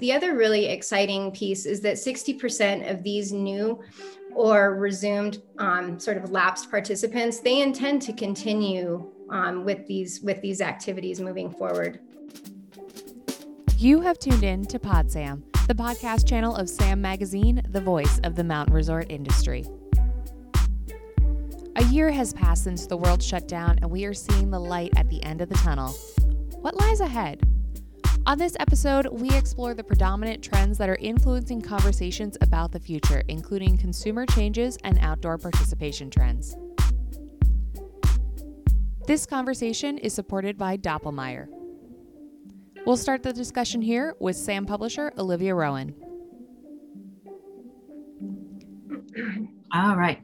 [0.00, 3.82] the other really exciting piece is that 60% of these new
[4.34, 10.40] or resumed um, sort of lapsed participants, they intend to continue um, with these with
[10.40, 12.00] these activities moving forward.
[13.76, 18.34] You have tuned in to PodSam, the podcast channel of Sam Magazine, the voice of
[18.34, 19.64] the mountain resort industry.
[21.76, 24.92] A year has passed since the world shut down, and we are seeing the light
[24.96, 25.90] at the end of the tunnel.
[26.60, 27.47] What lies ahead?
[28.28, 33.22] On this episode, we explore the predominant trends that are influencing conversations about the future,
[33.28, 36.54] including consumer changes and outdoor participation trends.
[39.06, 41.48] This conversation is supported by Doppelmayr.
[42.84, 45.94] We'll start the discussion here with SAM publisher Olivia Rowan.
[49.72, 50.20] All right.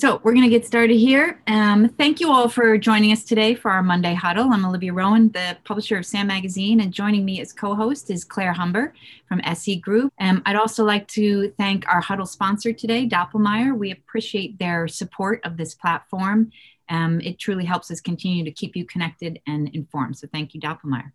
[0.00, 1.42] So we're going to get started here.
[1.46, 4.50] Um, thank you all for joining us today for our Monday Huddle.
[4.50, 8.54] I'm Olivia Rowan, the publisher of SAM Magazine, and joining me as co-host is Claire
[8.54, 8.94] Humber
[9.28, 10.10] from SE Group.
[10.18, 13.76] Um, I'd also like to thank our Huddle sponsor today, Doppelmayr.
[13.76, 16.50] We appreciate their support of this platform.
[16.88, 20.16] Um, it truly helps us continue to keep you connected and informed.
[20.16, 21.12] So thank you, Doppelmayr.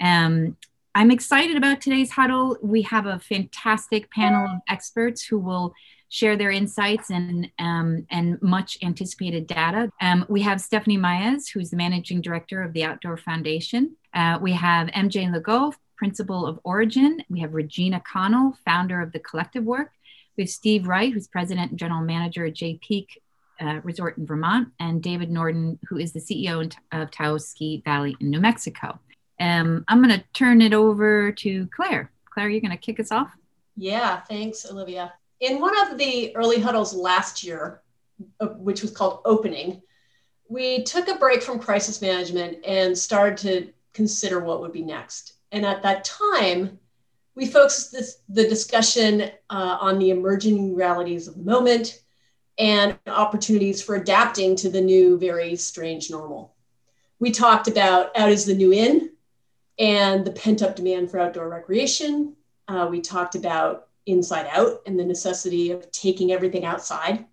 [0.00, 0.56] Um,
[0.92, 2.56] I'm excited about today's huddle.
[2.60, 5.72] We have a fantastic panel of experts who will
[6.08, 9.90] share their insights and, um, and much anticipated data.
[10.00, 13.96] Um, we have Stephanie Maez, who's the managing director of the Outdoor Foundation.
[14.14, 17.22] Uh, we have MJ Legault, principal of Origin.
[17.28, 19.92] We have Regina Connell, founder of the Collective Work.
[20.36, 23.20] We have Steve Wright, who's president and general manager at Jay Peak
[23.60, 28.16] uh, Resort in Vermont, and David Norden, who is the CEO of Taos Ski Valley
[28.20, 29.00] in New Mexico.
[29.40, 32.12] Um, I'm going to turn it over to Claire.
[32.30, 33.30] Claire, you're going to kick us off?
[33.76, 37.82] Yeah, thanks, Olivia in one of the early huddles last year,
[38.40, 39.82] uh, which was called Opening,
[40.48, 45.34] we took a break from crisis management and started to consider what would be next.
[45.52, 46.78] And at that time,
[47.34, 52.02] we focused this, the discussion uh, on the emerging realities of the moment
[52.58, 56.56] and opportunities for adapting to the new, very strange normal.
[57.20, 59.10] We talked about out is the new in
[59.78, 62.34] and the pent up demand for outdoor recreation.
[62.66, 67.26] Uh, we talked about inside out and the necessity of taking everything outside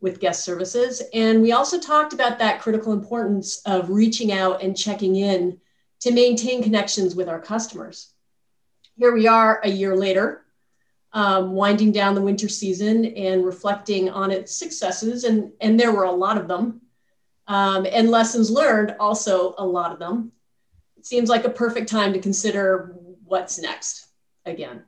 [0.00, 1.02] with guest services.
[1.14, 5.58] And we also talked about that critical importance of reaching out and checking in
[6.00, 8.12] to maintain connections with our customers.
[8.96, 10.44] Here we are a year later,
[11.12, 16.04] um, winding down the winter season and reflecting on its successes, and, and there were
[16.04, 16.80] a lot of them,
[17.46, 20.32] um, and lessons learned, also a lot of them.
[20.96, 24.08] It seems like a perfect time to consider what's next
[24.44, 24.84] again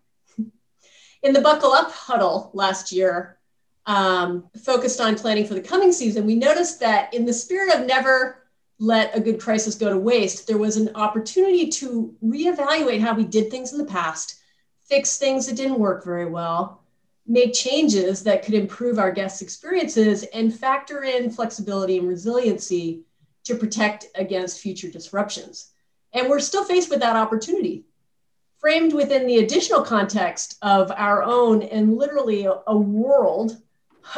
[1.24, 3.38] in the Buckle Up huddle last year,
[3.86, 7.86] um, focused on planning for the coming season, we noticed that in the spirit of
[7.86, 8.44] never
[8.78, 13.24] let a good crisis go to waste, there was an opportunity to reevaluate how we
[13.24, 14.40] did things in the past,
[14.86, 16.82] fix things that didn't work very well,
[17.26, 23.00] make changes that could improve our guests' experiences, and factor in flexibility and resiliency
[23.44, 25.70] to protect against future disruptions.
[26.12, 27.86] And we're still faced with that opportunity
[28.64, 33.60] framed within the additional context of our own and literally a, a world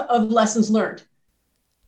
[0.08, 1.02] of lessons learned.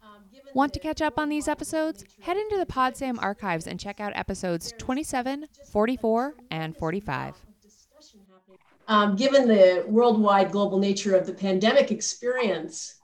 [0.03, 0.25] Um,
[0.55, 2.05] Want to catch up on these episodes?
[2.21, 7.37] Head into the PodSam archives and check out episodes 27, 44, and 45.
[8.89, 12.98] Um, given the worldwide global nature of the pandemic experience,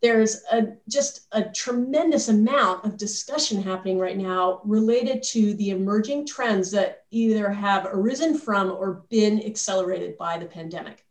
[0.00, 6.26] there's a, just a tremendous amount of discussion happening right now related to the emerging
[6.26, 11.04] trends that either have arisen from or been accelerated by the pandemic.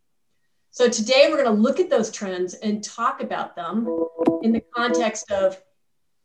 [0.70, 3.86] So today we're going to look at those trends and talk about them
[4.42, 5.60] in the context of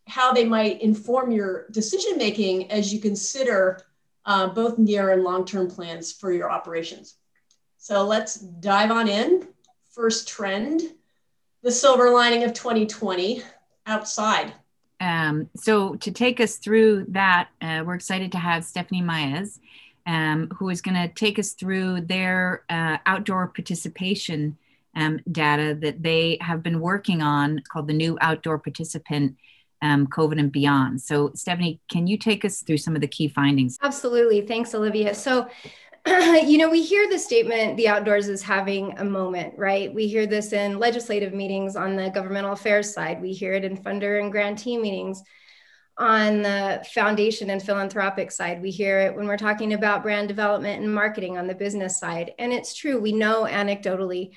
[0.07, 3.81] how they might inform your decision making as you consider
[4.25, 7.15] uh, both near and long-term plans for your operations.
[7.77, 9.47] So let's dive on in.
[9.91, 10.81] First trend
[11.63, 13.41] the silver lining of 2020
[13.87, 14.53] outside.
[14.99, 19.59] Um, so to take us through that, uh, we're excited to have Stephanie Maez,
[20.05, 24.57] um, who is going to take us through their uh, outdoor participation
[24.95, 29.35] um, data that they have been working on called the new outdoor participant
[29.81, 31.01] um, COVID and beyond.
[31.01, 33.77] So, Stephanie, can you take us through some of the key findings?
[33.81, 34.41] Absolutely.
[34.41, 35.13] Thanks, Olivia.
[35.13, 35.47] So,
[36.45, 39.93] you know, we hear the statement the outdoors is having a moment, right?
[39.93, 43.21] We hear this in legislative meetings on the governmental affairs side.
[43.21, 45.23] We hear it in funder and grantee meetings
[45.97, 48.61] on the foundation and philanthropic side.
[48.61, 52.33] We hear it when we're talking about brand development and marketing on the business side.
[52.37, 54.31] And it's true, we know anecdotally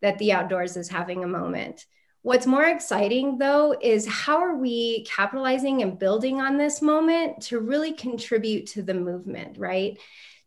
[0.00, 1.86] that the outdoors is having a moment.
[2.22, 7.60] What's more exciting though is how are we capitalizing and building on this moment to
[7.60, 9.98] really contribute to the movement, right?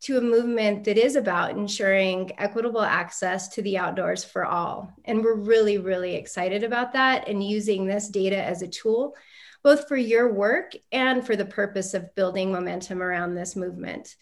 [0.05, 4.93] To a movement that is about ensuring equitable access to the outdoors for all.
[5.03, 9.15] And we're really, really excited about that and using this data as a tool,
[9.63, 14.15] both for your work and for the purpose of building momentum around this movement.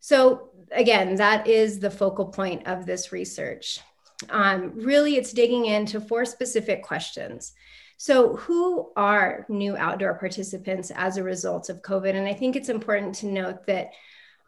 [0.00, 3.78] So, again, that is the focal point of this research.
[4.30, 7.52] Um, really, it's digging into four specific questions.
[7.96, 12.16] So, who are new outdoor participants as a result of COVID?
[12.16, 13.92] And I think it's important to note that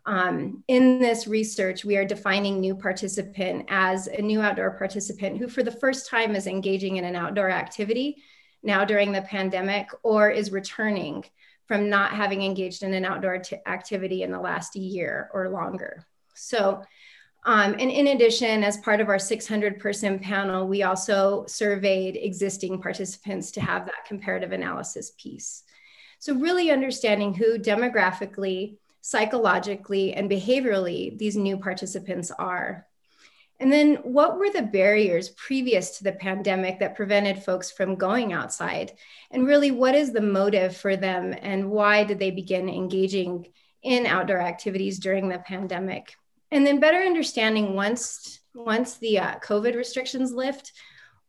[0.07, 5.49] um, in this research, we are defining new participant as a new outdoor participant who,
[5.49, 8.23] for the first time, is engaging in an outdoor activity
[8.63, 11.25] now during the pandemic or is returning
[11.67, 16.05] from not having engaged in an outdoor t- activity in the last year or longer.
[16.35, 16.83] So,
[17.45, 22.83] um, and in addition, as part of our 600 person panel, we also surveyed existing
[22.83, 25.63] participants to have that comparative analysis piece.
[26.19, 32.87] So, really understanding who demographically, psychologically, and behaviorally these new participants are.
[33.59, 38.33] And then, what were the barriers previous to the pandemic that prevented folks from going
[38.33, 38.93] outside?
[39.31, 43.49] And really, what is the motive for them, and why did they begin engaging
[43.83, 46.15] in outdoor activities during the pandemic?
[46.51, 50.73] And then, better understanding once once the uh, COVID restrictions lift,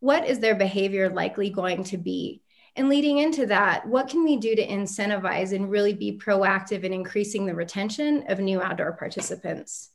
[0.00, 2.42] what is their behavior likely going to be?
[2.74, 6.92] And leading into that, what can we do to incentivize and really be proactive in
[6.92, 9.90] increasing the retention of new outdoor participants?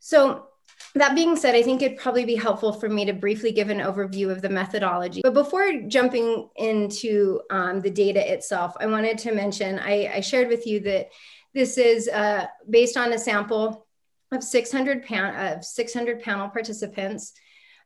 [0.00, 0.46] So,
[0.94, 3.78] that being said, I think it'd probably be helpful for me to briefly give an
[3.78, 5.20] overview of the methodology.
[5.22, 10.48] But before jumping into um, the data itself, I wanted to mention I, I shared
[10.48, 11.10] with you that
[11.52, 13.86] this is uh, based on a sample
[14.32, 17.32] of 600, pan- of 600 panel participants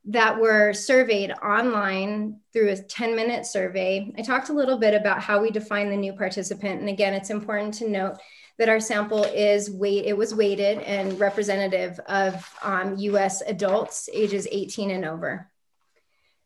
[0.05, 4.13] that were surveyed online through a 10 minute survey.
[4.19, 6.81] I talked a little bit about how we define the new participant.
[6.81, 8.17] And again, it's important to note
[8.59, 14.47] that our sample is weight, it was weighted and representative of um, US adults ages
[14.51, 15.49] 18 and over.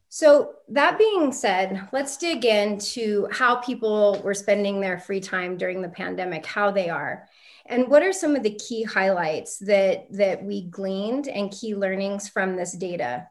[0.08, 5.82] So, that being said, let's dig into how people were spending their free time during
[5.82, 7.28] the pandemic, how they are.
[7.66, 12.28] And what are some of the key highlights that, that we gleaned and key learnings
[12.28, 13.28] from this data?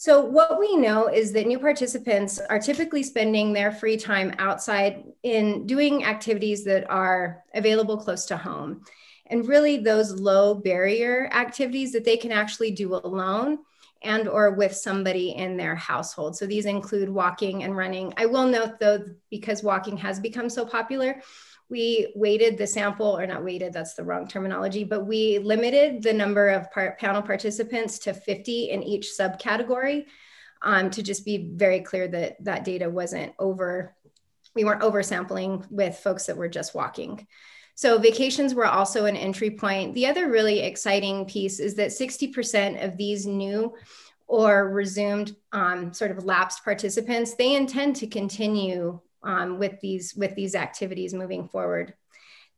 [0.00, 5.02] So, what we know is that new participants are typically spending their free time outside
[5.24, 8.84] in doing activities that are available close to home.
[9.26, 13.58] And really, those low barrier activities that they can actually do alone
[14.02, 16.36] and or with somebody in their household.
[16.36, 18.14] So these include walking and running.
[18.16, 21.20] I will note though because walking has become so popular,
[21.70, 26.12] we weighted the sample, or not weighted, that's the wrong terminology, but we limited the
[26.12, 30.06] number of panel participants to 50 in each subcategory
[30.62, 33.94] um, to just be very clear that that data wasn't over,
[34.54, 37.26] we weren't oversampling with folks that were just walking.
[37.74, 39.94] So vacations were also an entry point.
[39.94, 43.74] The other really exciting piece is that 60% of these new
[44.26, 50.34] or resumed um, sort of lapsed participants, they intend to continue um, with these with
[50.34, 51.94] these activities moving forward.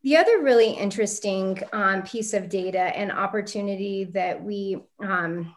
[0.02, 5.54] The other really interesting um, piece of data and opportunity that we um,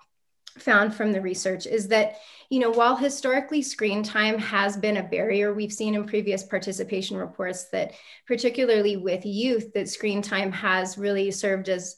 [0.58, 2.18] found from the research is that
[2.50, 7.18] you know while historically screen time has been a barrier we've seen in previous participation
[7.18, 7.94] reports that
[8.28, 11.96] particularly with youth that screen time has really served as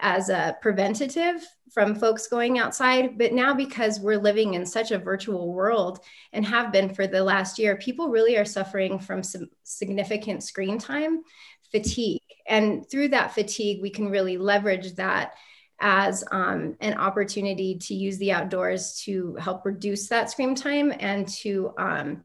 [0.00, 3.18] as a preventative from folks going outside.
[3.18, 6.00] But now, because we're living in such a virtual world
[6.32, 10.78] and have been for the last year, people really are suffering from some significant screen
[10.78, 11.22] time
[11.70, 12.22] fatigue.
[12.48, 15.34] And through that fatigue, we can really leverage that
[15.80, 21.28] as um, an opportunity to use the outdoors to help reduce that screen time and
[21.28, 22.24] to um,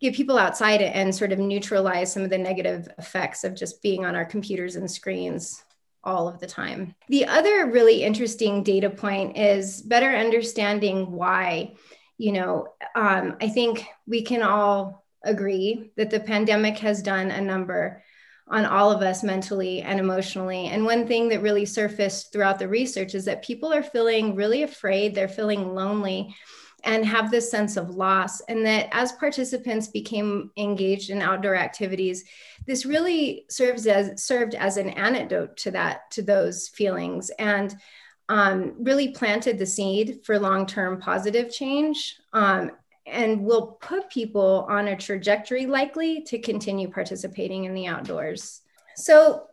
[0.00, 4.06] get people outside and sort of neutralize some of the negative effects of just being
[4.06, 5.65] on our computers and screens
[6.06, 6.94] all of the time.
[7.08, 11.74] The other really interesting data point is better understanding why,
[12.16, 17.40] you know, um, I think we can all agree that the pandemic has done a
[17.40, 18.02] number
[18.48, 20.66] on all of us mentally and emotionally.
[20.66, 24.62] And one thing that really surfaced throughout the research is that people are feeling really
[24.62, 26.34] afraid, they're feeling lonely
[26.84, 28.40] and have this sense of loss.
[28.42, 32.24] And that as participants became engaged in outdoor activities,
[32.66, 37.76] this really serves as served as an antidote to that, to those feelings, and
[38.28, 42.16] um, really planted the seed for long-term positive change.
[42.32, 42.72] Um,
[43.06, 48.62] and will put people on a trajectory likely to continue participating in the outdoors.
[48.96, 49.44] So,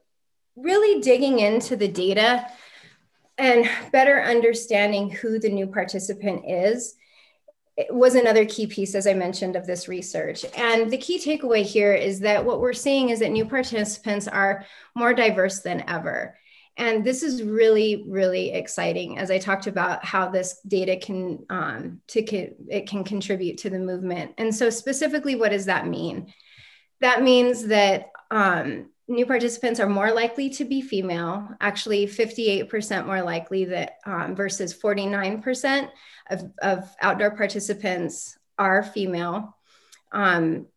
[0.56, 2.48] really digging into the data
[3.38, 6.96] and better understanding who the new participant is
[7.90, 10.46] was another key piece, as I mentioned, of this research.
[10.56, 14.66] And the key takeaway here is that what we're seeing is that new participants are
[14.96, 16.38] more diverse than ever.
[16.78, 22.02] And this is really, really exciting as I talked about how this data can, um,
[22.08, 24.34] to, it can contribute to the movement.
[24.38, 26.34] And so specifically, what does that mean?
[27.02, 33.22] That means that um, new participants are more likely to be female, actually 58% more
[33.22, 35.90] likely that um, versus 49%
[36.30, 39.58] of, of outdoor participants are female.
[40.12, 40.68] Um,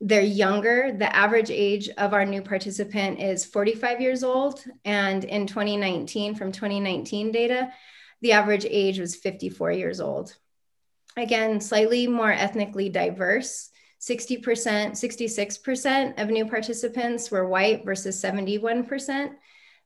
[0.00, 0.94] they're younger.
[0.96, 4.62] The average age of our new participant is 45 years old.
[4.84, 7.72] And in 2019, from 2019 data,
[8.20, 10.34] the average age was 54 years old.
[11.16, 13.70] Again, slightly more ethnically diverse.
[14.04, 19.30] 60%, 66% of new participants were white versus 71%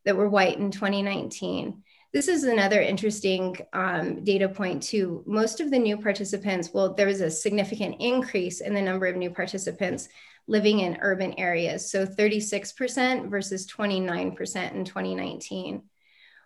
[0.05, 1.83] that were white in 2019.
[2.13, 5.23] This is another interesting um, data point too.
[5.25, 9.15] Most of the new participants, well, there was a significant increase in the number of
[9.15, 10.09] new participants
[10.49, 11.89] living in urban areas.
[11.89, 15.83] So 36% versus 29% in 2019.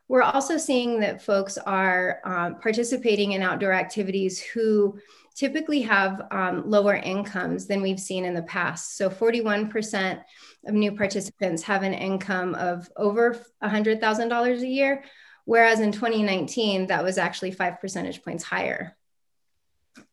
[0.08, 4.98] We're also seeing that folks are um, participating in outdoor activities who
[5.34, 8.96] typically have um, lower incomes than we've seen in the past.
[8.96, 10.22] So 41%
[10.66, 15.02] of new participants have an income of over $100,000 a year,
[15.44, 18.96] Whereas in 2019, that was actually five percentage points higher.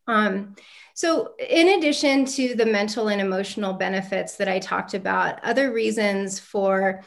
[0.07, 0.55] Um,
[0.95, 6.39] so, in addition to the mental and emotional benefits that I talked about, other reasons
[6.39, 7.03] for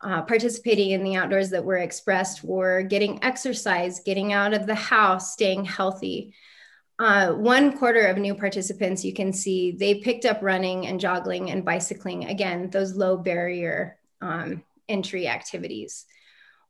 [0.00, 4.74] uh, participating in the outdoors that were expressed were getting exercise, getting out of the
[4.74, 6.32] house, staying healthy.
[6.98, 11.50] Uh, one quarter of new participants, you can see, they picked up running and jogging
[11.50, 12.26] and bicycling.
[12.26, 16.06] Again, those low barrier um, entry activities.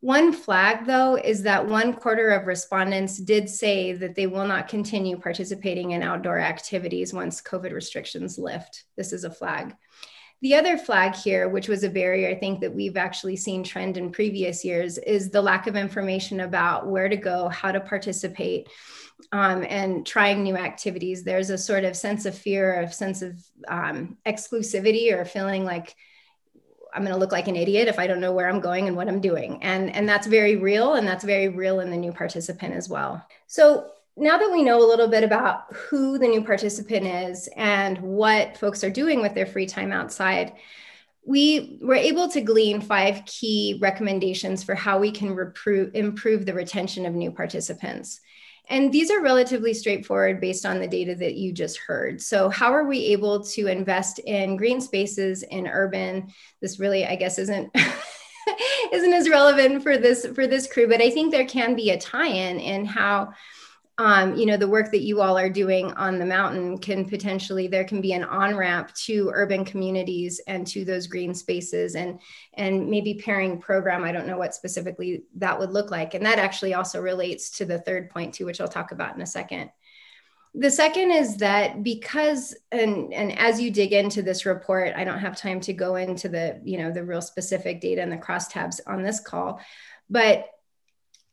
[0.00, 4.68] One flag, though, is that one quarter of respondents did say that they will not
[4.68, 8.84] continue participating in outdoor activities once COVID restrictions lift.
[8.96, 9.74] This is a flag.
[10.42, 13.96] The other flag here, which was a barrier I think that we've actually seen trend
[13.96, 18.68] in previous years, is the lack of information about where to go, how to participate,
[19.32, 21.24] um, and trying new activities.
[21.24, 25.94] There's a sort of sense of fear, a sense of um, exclusivity, or feeling like
[26.94, 28.96] I'm going to look like an idiot if I don't know where I'm going and
[28.96, 29.62] what I'm doing.
[29.62, 30.94] And, and that's very real.
[30.94, 33.26] And that's very real in the new participant as well.
[33.48, 37.98] So now that we know a little bit about who the new participant is and
[37.98, 40.52] what folks are doing with their free time outside,
[41.26, 45.36] we were able to glean five key recommendations for how we can
[45.94, 48.20] improve the retention of new participants.
[48.68, 52.20] And these are relatively straightforward based on the data that you just heard.
[52.20, 56.32] So, how are we able to invest in green spaces in urban?
[56.60, 57.74] This really, I guess, isn't.
[58.92, 61.98] isn't as relevant for this for this crew but i think there can be a
[61.98, 63.32] tie-in in how
[63.98, 67.68] um, you know the work that you all are doing on the mountain can potentially
[67.68, 72.18] there can be an on ramp to urban communities and to those green spaces and
[72.54, 74.02] and maybe pairing program.
[74.02, 76.14] I don't know what specifically that would look like.
[76.14, 79.22] And that actually also relates to the third point too which i'll talk about in
[79.22, 79.70] a second.
[80.56, 85.18] The second is that because and and as you dig into this report i don't
[85.18, 88.80] have time to go into the you know the real specific data and the crosstabs
[88.86, 89.60] on this call
[90.10, 90.46] but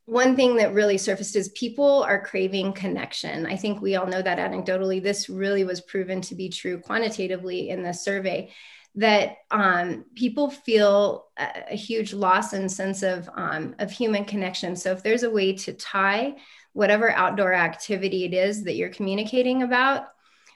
[0.06, 3.46] one thing that really surfaced is people are craving connection.
[3.46, 5.02] I think we all know that anecdotally.
[5.02, 8.52] This really was proven to be true quantitatively in the survey
[8.96, 14.76] that um, people feel a, a, huge loss and sense of, um, of human connection.
[14.76, 16.36] So if there's a way to tie
[16.74, 20.08] whatever outdoor activity it is that you're communicating about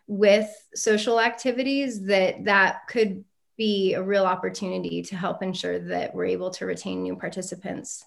[0.08, 3.24] with social activities, that that could
[3.58, 8.04] be a real opportunity to help ensure that we're able to retain new participants.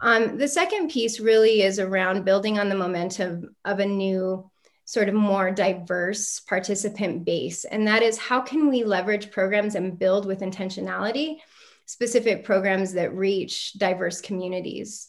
[0.00, 4.50] Um, the second piece really is around building on the momentum of a new
[4.84, 7.64] sort of more diverse participant base.
[7.64, 11.38] And that is how can we leverage programs and build with intentionality
[11.86, 15.08] specific programs that reach diverse communities.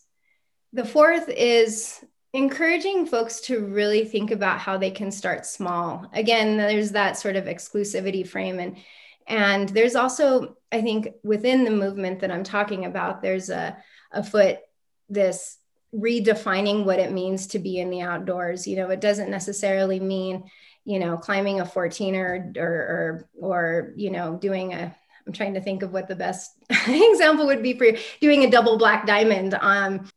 [0.74, 2.04] The fourth is
[2.34, 6.06] encouraging folks to really think about how they can start small.
[6.14, 8.78] Again, there's that sort of exclusivity frame and
[9.30, 13.78] and there's also I think within the movement that I'm talking about there's a
[14.12, 14.60] a foot
[15.10, 15.58] this
[15.94, 18.68] redefining what it means to be in the outdoors.
[18.68, 20.50] You know, it doesn't necessarily mean,
[20.86, 24.96] you know, climbing a 14 or, or, or, you know, doing a,
[25.26, 28.52] I'm trying to think of what the best example would be for you, doing a
[28.52, 29.54] double black diamond.
[29.60, 30.08] Um,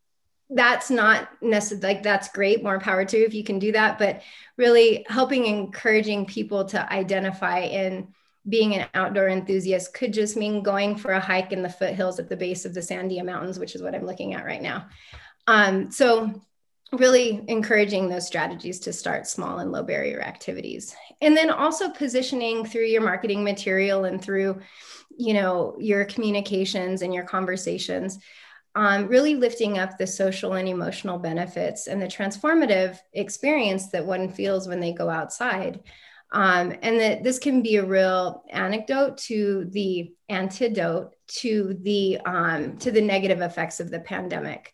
[0.50, 4.20] that's not necessarily like that's great more power to if you can do that but
[4.56, 8.09] really helping encouraging people to identify in
[8.49, 12.28] being an outdoor enthusiast could just mean going for a hike in the foothills at
[12.28, 14.87] the base of the Sandia Mountains, which is what I'm looking at right now.
[15.47, 16.42] Um, so
[16.92, 20.94] really encouraging those strategies to start small and low barrier activities.
[21.20, 24.61] And then also positioning through your marketing material and through,
[25.16, 28.18] you know, your communications and your conversations
[28.75, 34.28] um, really lifting up the social and emotional benefits and the transformative experience that one
[34.28, 35.80] feels when they go outside.
[36.32, 42.76] Um, and that this can be a real anecdote to the antidote to the um,
[42.78, 44.72] to the negative effects of the pandemic.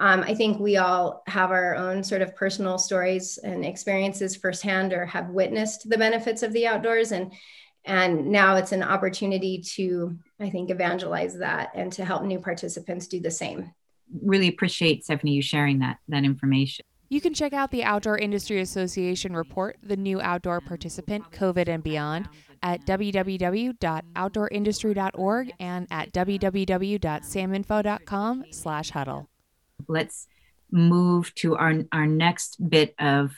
[0.00, 4.92] Um, I think we all have our own sort of personal stories and experiences firsthand,
[4.92, 7.32] or have witnessed the benefits of the outdoors, and
[7.84, 13.06] and now it's an opportunity to i think evangelize that and to help new participants
[13.06, 13.72] do the same.
[14.22, 18.60] Really appreciate stephanie you sharing that that information you can check out the Outdoor Industry
[18.60, 22.28] Association report, The New Outdoor Participant, COVID and Beyond,
[22.62, 29.28] at www.outdoorindustry.org and at www.saminfo.com slash huddle.
[29.86, 30.26] Let's
[30.70, 33.32] move to our, our next bit of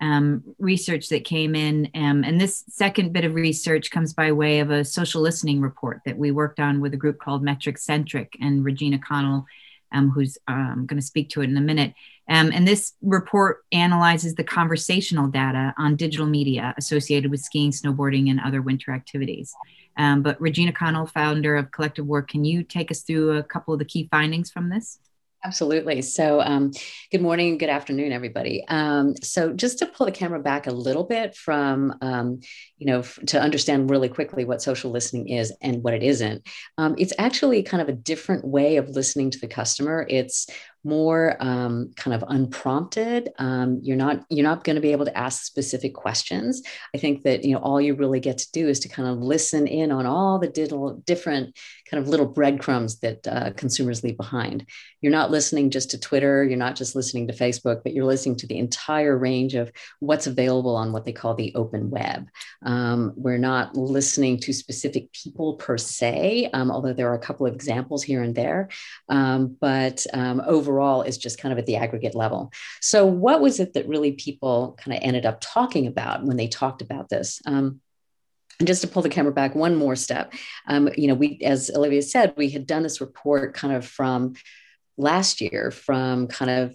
[0.00, 1.88] um, research that came in.
[1.94, 6.00] Um, and this second bit of research comes by way of a social listening report
[6.04, 9.46] that we worked on with a group called Metric Centric and Regina Connell,
[9.92, 11.94] um, who's um, going to speak to it in a minute.
[12.28, 18.30] Um, and this report analyzes the conversational data on digital media associated with skiing, snowboarding,
[18.30, 19.52] and other winter activities.
[19.96, 23.74] Um, but Regina Connell, founder of Collective Work, can you take us through a couple
[23.74, 24.98] of the key findings from this?
[25.44, 26.00] Absolutely.
[26.00, 26.72] So, um,
[27.12, 28.64] good morning, and good afternoon, everybody.
[28.66, 32.40] Um, so, just to pull the camera back a little bit from, um,
[32.78, 36.48] you know, f- to understand really quickly what social listening is and what it isn't,
[36.78, 40.06] um, it's actually kind of a different way of listening to the customer.
[40.08, 40.46] It's
[40.84, 43.30] more um, kind of unprompted.
[43.38, 46.62] Um, you're not you're not going to be able to ask specific questions.
[46.94, 49.18] I think that you know all you really get to do is to kind of
[49.18, 51.56] listen in on all the digital different
[51.90, 54.66] kind of little breadcrumbs that uh, consumers leave behind.
[55.00, 56.44] You're not listening just to Twitter.
[56.44, 60.26] You're not just listening to Facebook, but you're listening to the entire range of what's
[60.26, 62.28] available on what they call the open web.
[62.64, 67.46] Um, we're not listening to specific people per se, um, although there are a couple
[67.46, 68.68] of examples here and there.
[69.08, 72.52] Um, but um, overall is just kind of at the aggregate level.
[72.80, 76.48] So, what was it that really people kind of ended up talking about when they
[76.48, 77.40] talked about this?
[77.46, 77.80] Um,
[78.58, 80.32] and just to pull the camera back one more step,
[80.66, 84.34] um, you know, we, as Olivia said, we had done this report kind of from
[84.96, 86.74] last year, from kind of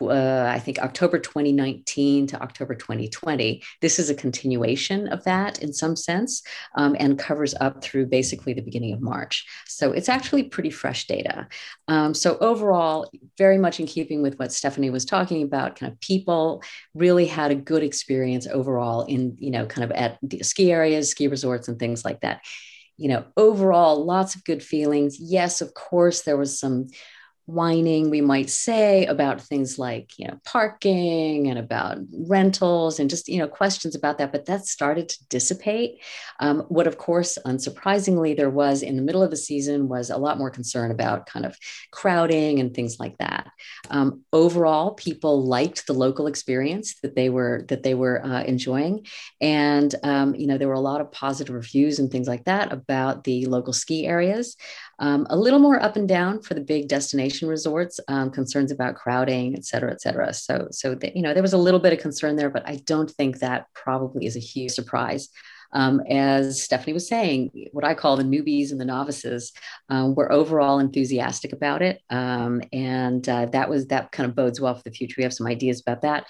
[0.00, 3.62] uh, I think October 2019 to October 2020.
[3.80, 6.42] This is a continuation of that in some sense
[6.74, 9.46] um, and covers up through basically the beginning of March.
[9.66, 11.48] So it's actually pretty fresh data.
[11.88, 16.00] Um, so overall, very much in keeping with what Stephanie was talking about, kind of
[16.00, 16.62] people
[16.94, 21.28] really had a good experience overall in, you know, kind of at ski areas, ski
[21.28, 22.42] resorts, and things like that.
[22.96, 25.18] You know, overall, lots of good feelings.
[25.18, 26.88] Yes, of course, there was some
[27.50, 33.28] whining we might say about things like you know parking and about rentals and just
[33.28, 36.00] you know questions about that but that started to dissipate.
[36.38, 40.16] Um, what of course unsurprisingly there was in the middle of the season was a
[40.16, 41.56] lot more concern about kind of
[41.90, 43.50] crowding and things like that.
[43.90, 49.06] Um, overall people liked the local experience that they were that they were uh, enjoying.
[49.40, 52.72] And um, you know there were a lot of positive reviews and things like that
[52.72, 54.56] about the local ski areas
[55.00, 58.94] um, a little more up and down for the big destination resorts, um, concerns about
[58.94, 60.32] crowding, et cetera, et cetera.
[60.32, 62.76] So, so the, you know, there was a little bit of concern there, but I
[62.84, 65.28] don't think that probably is a huge surprise.
[65.72, 69.52] Um, as Stephanie was saying, what I call the newbies and the novices
[69.88, 74.60] um, were overall enthusiastic about it, um, and uh, that was that kind of bodes
[74.60, 75.14] well for the future.
[75.16, 76.26] We have some ideas about that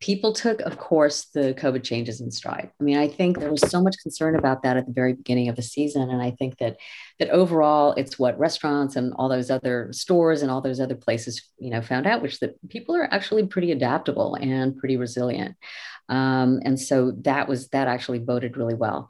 [0.00, 2.70] people took, of course, the COVID changes in stride.
[2.78, 5.48] I mean, I think there was so much concern about that at the very beginning
[5.48, 6.76] of the season, and I think that
[7.18, 11.42] that overall, it's what restaurants and all those other stores and all those other places,
[11.58, 15.56] you know, found out, which that people are actually pretty adaptable and pretty resilient,
[16.08, 19.08] um, and so that was that actually boded really well.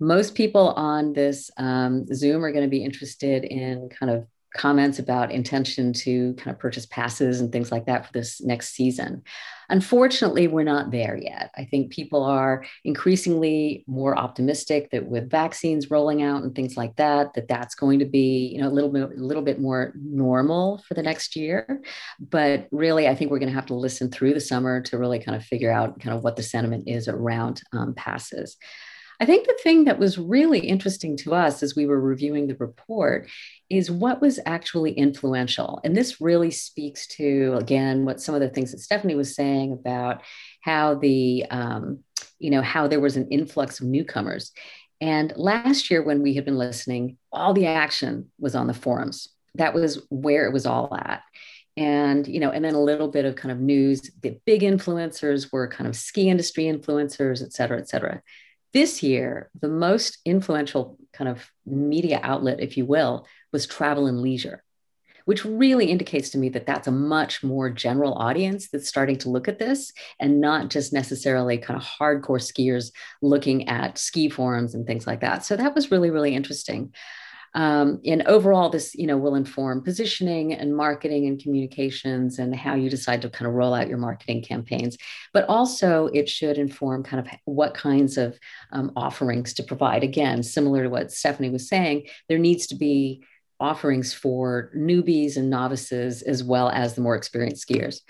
[0.00, 4.98] Most people on this um, Zoom are going to be interested in kind of comments
[4.98, 9.22] about intention to kind of purchase passes and things like that for this next season.
[9.68, 11.50] Unfortunately, we're not there yet.
[11.56, 16.96] I think people are increasingly more optimistic that with vaccines rolling out and things like
[16.96, 19.92] that, that that's going to be you know a little bit a little bit more
[19.96, 21.82] normal for the next year.
[22.20, 25.18] But really, I think we're going to have to listen through the summer to really
[25.18, 28.56] kind of figure out kind of what the sentiment is around um, passes.
[29.20, 32.56] I think the thing that was really interesting to us as we were reviewing the
[32.56, 33.28] report
[33.70, 35.80] is what was actually influential.
[35.84, 39.72] And this really speaks to, again, what some of the things that Stephanie was saying
[39.72, 40.22] about
[40.60, 42.00] how the, um,
[42.38, 44.52] you know, how there was an influx of newcomers.
[45.00, 49.28] And last year, when we had been listening, all the action was on the forums.
[49.54, 51.22] That was where it was all at
[51.76, 55.52] and you know and then a little bit of kind of news the big influencers
[55.52, 58.22] were kind of ski industry influencers et cetera et cetera
[58.74, 64.20] this year, the most influential kind of media outlet, if you will, was travel and
[64.20, 64.62] leisure,
[65.24, 69.30] which really indicates to me that that's a much more general audience that's starting to
[69.30, 72.90] look at this and not just necessarily kind of hardcore skiers
[73.22, 75.44] looking at ski forums and things like that.
[75.44, 76.92] So that was really, really interesting.
[77.54, 82.74] Um, and overall, this you know will inform positioning and marketing and communications and how
[82.74, 84.96] you decide to kind of roll out your marketing campaigns.
[85.32, 88.38] But also, it should inform kind of what kinds of
[88.72, 90.02] um, offerings to provide.
[90.02, 93.24] Again, similar to what Stephanie was saying, there needs to be
[93.60, 98.00] offerings for newbies and novices as well as the more experienced skiers.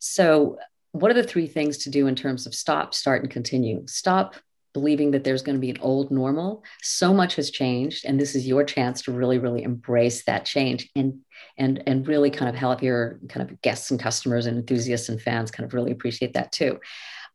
[0.00, 0.58] So,
[0.92, 3.82] what are the three things to do in terms of stop, start, and continue?
[3.86, 4.36] Stop
[4.74, 6.62] believing that there's going to be an old normal.
[6.82, 10.90] So much has changed, and this is your chance to really, really embrace that change
[10.94, 11.20] and
[11.56, 15.22] and and really kind of help your kind of guests and customers and enthusiasts and
[15.22, 16.78] fans kind of really appreciate that too.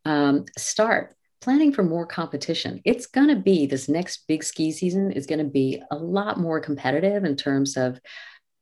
[0.05, 2.81] Um, start planning for more competition.
[2.83, 6.37] It's going to be this next big ski season is going to be a lot
[6.37, 7.99] more competitive in terms of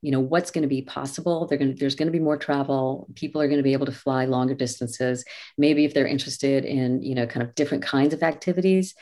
[0.01, 1.45] you know what's going to be possible.
[1.45, 3.07] Going to, there's going to be more travel.
[3.15, 5.25] People are going to be able to fly longer distances.
[5.57, 8.93] Maybe if they're interested in you know kind of different kinds of activities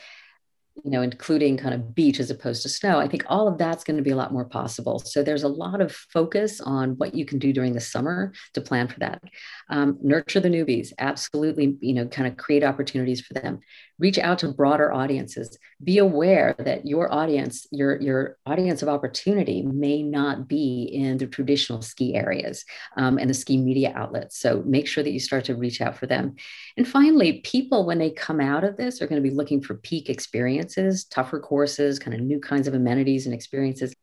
[0.84, 3.84] you know, including kind of beach as opposed to snow, I think all of that's
[3.84, 4.98] going to be a lot more possible.
[4.98, 8.60] So there's a lot of focus on what you can do during the summer to
[8.60, 9.22] plan for that.
[9.70, 13.60] Um, nurture the newbies, absolutely, you know, kind of create opportunities for them.
[13.98, 15.58] Reach out to broader audiences.
[15.82, 21.26] Be aware that your audience, your your audience of opportunity, may not be in the
[21.26, 22.64] traditional ski areas
[22.98, 24.38] um, and the ski media outlets.
[24.38, 26.34] So make sure that you start to reach out for them.
[26.76, 29.76] And finally, people when they come out of this are going to be looking for
[29.76, 33.94] peak experience experiences, tougher courses, kind of new kinds of amenities and experiences.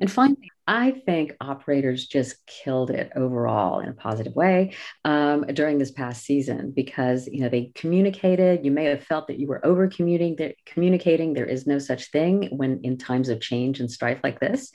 [0.00, 5.78] And finally, I think operators just killed it overall in a positive way um, during
[5.78, 8.64] this past season because you know they communicated.
[8.64, 10.54] You may have felt that you were over communicating.
[10.66, 14.72] Communicating, there is no such thing when in times of change and strife like this.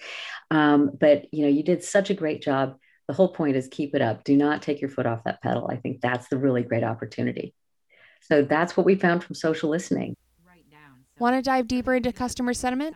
[0.51, 2.77] Um, but you know, you did such a great job.
[3.07, 4.25] The whole point is keep it up.
[4.25, 5.69] Do not take your foot off that pedal.
[5.71, 7.53] I think that's the really great opportunity.
[8.21, 10.17] So that's what we found from social listening.
[11.19, 12.95] Want to dive deeper into customer sentiment?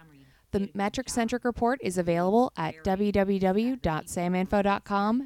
[0.51, 2.75] The Metric Centric Report is available at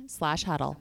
[0.08, 0.77] slash huddle.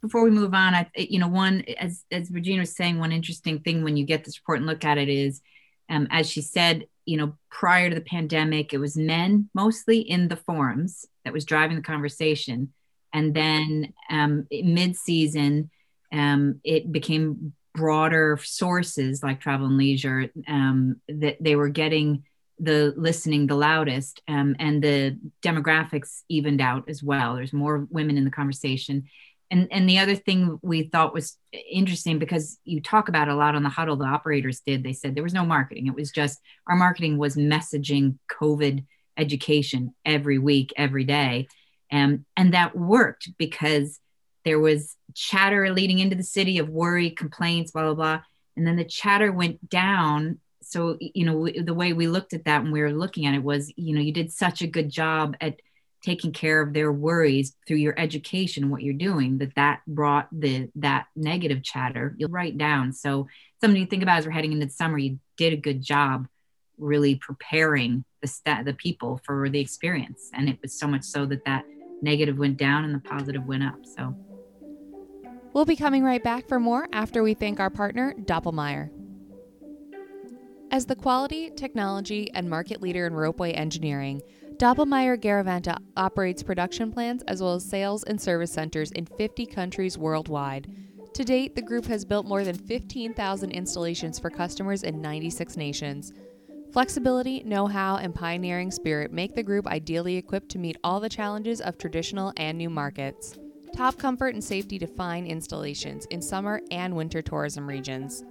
[0.00, 3.60] Before we move on, I, you know, one, as, as Regina was saying, one interesting
[3.60, 5.42] thing when you get this report and look at it is,
[5.90, 10.28] um, as she said, you know, prior to the pandemic, it was men mostly in
[10.28, 12.72] the forums that was driving the conversation.
[13.12, 15.70] And then um, mid season,
[16.12, 22.24] um, it became broader sources like travel and leisure um, that they were getting
[22.58, 27.34] the listening the loudest um, and the demographics evened out as well.
[27.34, 29.04] There's more women in the conversation.
[29.50, 33.54] And and the other thing we thought was interesting because you talk about a lot
[33.54, 34.84] on the huddle the operators did.
[34.84, 35.86] They said there was no marketing.
[35.86, 38.84] It was just our marketing was messaging covid
[39.16, 41.48] education every week every day.
[41.90, 43.98] Um, and that worked because
[44.44, 48.20] there was chatter leading into the city of worry, complaints, blah, blah, blah.
[48.56, 50.38] And then the chatter went down.
[50.62, 53.42] So, you know, the way we looked at that when we were looking at it
[53.42, 55.60] was, you know, you did such a good job at
[56.02, 60.70] taking care of their worries through your education, what you're doing, that that brought the,
[60.76, 62.92] that negative chatter, you'll write down.
[62.92, 63.26] So
[63.60, 66.26] something you think about as we're heading into the summer, you did a good job
[66.78, 70.30] really preparing the the people for the experience.
[70.32, 71.64] And it was so much so that that
[72.02, 73.78] negative went down and the positive went up.
[73.84, 74.14] So
[75.52, 78.90] We'll be coming right back for more after we thank our partner, Doppelmayr.
[80.70, 84.22] As the quality, technology, and market leader in ropeway engineering,
[84.58, 89.98] Doppelmayr Garaventa operates production plants as well as sales and service centers in 50 countries
[89.98, 90.72] worldwide.
[91.14, 96.12] To date, the group has built more than 15,000 installations for customers in 96 nations.
[96.72, 101.08] Flexibility, know how, and pioneering spirit make the group ideally equipped to meet all the
[101.08, 103.36] challenges of traditional and new markets.
[103.74, 108.24] Top comfort and safety define installations in summer and winter tourism regions.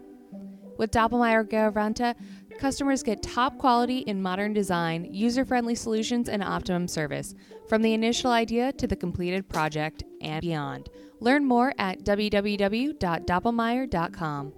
[0.77, 2.15] With Doppelmayr Garaventa,
[2.57, 7.35] customers get top quality in modern design, user friendly solutions, and optimum service,
[7.67, 10.89] from the initial idea to the completed project and beyond.
[11.19, 14.53] Learn more at www.doppelmayr.com.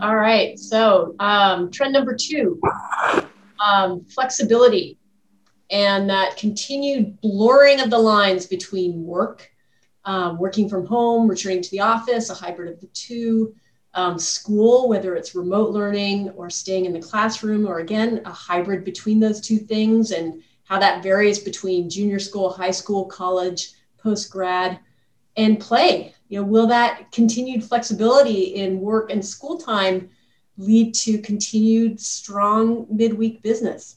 [0.00, 2.58] All right, so um, trend number two
[3.60, 4.98] um, flexibility
[5.70, 9.50] and that continued blurring of the lines between work
[10.04, 13.54] um, working from home, returning to the office, a hybrid of the two,
[13.94, 18.84] um, school, whether it's remote learning or staying in the classroom, or again, a hybrid
[18.84, 24.30] between those two things, and how that varies between junior school, high school, college, post
[24.30, 24.78] grad,
[25.36, 26.14] and play.
[26.28, 30.10] You know, will that continued flexibility in work and school time
[30.56, 33.96] lead to continued strong midweek business?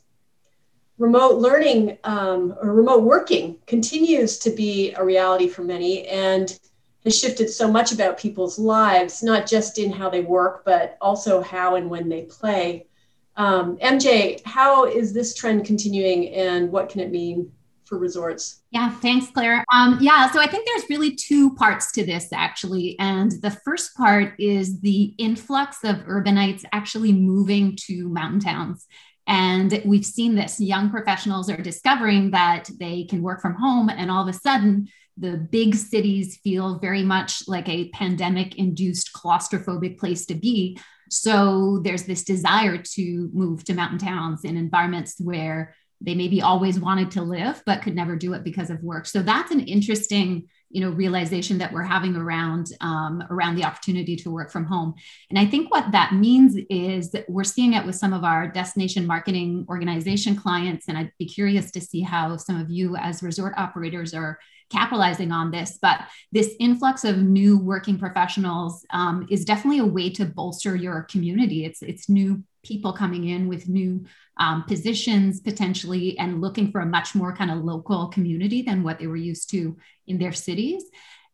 [0.97, 6.59] Remote learning um, or remote working continues to be a reality for many and
[7.03, 11.41] has shifted so much about people's lives, not just in how they work, but also
[11.41, 12.87] how and when they play.
[13.35, 17.51] Um, MJ, how is this trend continuing and what can it mean
[17.85, 18.63] for resorts?
[18.71, 19.63] Yeah, thanks, Claire.
[19.73, 22.97] Um, yeah, so I think there's really two parts to this actually.
[22.99, 28.87] And the first part is the influx of urbanites actually moving to mountain towns.
[29.27, 30.59] And we've seen this.
[30.59, 34.87] Young professionals are discovering that they can work from home, and all of a sudden,
[35.17, 40.79] the big cities feel very much like a pandemic induced claustrophobic place to be.
[41.09, 46.79] So there's this desire to move to mountain towns in environments where they maybe always
[46.79, 50.47] wanted to live but could never do it because of work so that's an interesting
[50.69, 54.93] you know realization that we're having around um, around the opportunity to work from home.
[55.29, 58.47] And i think what that means is that we're seeing it with some of our
[58.47, 63.23] destination marketing organization clients and i'd be curious to see how some of you as
[63.23, 66.01] resort operators are capitalizing on this but
[66.31, 71.65] this influx of new working professionals um, is definitely a way to bolster your community.
[71.65, 74.05] It's it's new people coming in with new
[74.39, 78.99] um, positions potentially and looking for a much more kind of local community than what
[78.99, 80.83] they were used to in their cities.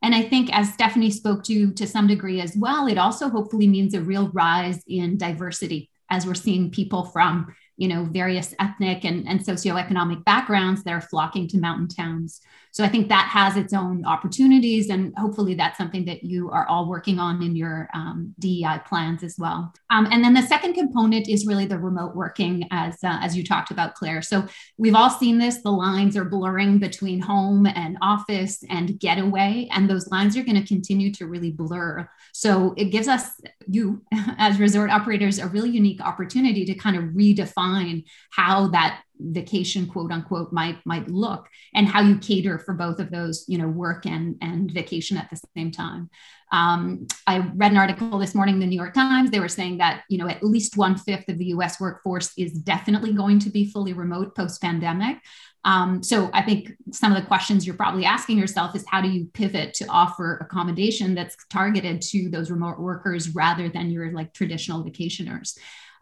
[0.02, 3.68] And I think, as Stephanie spoke to to some degree as well, it also hopefully
[3.68, 9.06] means a real rise in diversity as we're seeing people from you know various ethnic
[9.06, 12.42] and, and socioeconomic backgrounds that are flocking to mountain towns
[12.74, 16.68] so i think that has its own opportunities and hopefully that's something that you are
[16.68, 19.74] all working on in your um, dei plans as well.
[19.90, 23.44] Um, and then the second component is really the remote working as uh, as you
[23.44, 24.22] talked about claire.
[24.22, 24.46] So
[24.78, 29.90] we've all seen this the lines are blurring between home and office and getaway and
[29.90, 32.08] those lines are going to continue to really blur.
[32.34, 33.32] So it gives us
[33.68, 34.04] you
[34.38, 40.12] as resort operators a really unique opportunity to kind of redefine how that vacation quote
[40.12, 44.06] unquote might might look and how you cater for both of those you know work
[44.06, 46.10] and and vacation at the same time.
[46.52, 49.32] Um, i read an article this morning in the new york times.
[49.32, 52.54] They were saying that you know at least one fifth of the us workforce is
[52.54, 55.18] definitely going to be fully remote post pandemic
[55.66, 59.10] um, so I think some of the questions you're probably asking yourself is how do
[59.10, 64.34] you pivot to offer accommodation that's targeted to those remote workers rather than your like
[64.34, 65.58] traditional vacationers.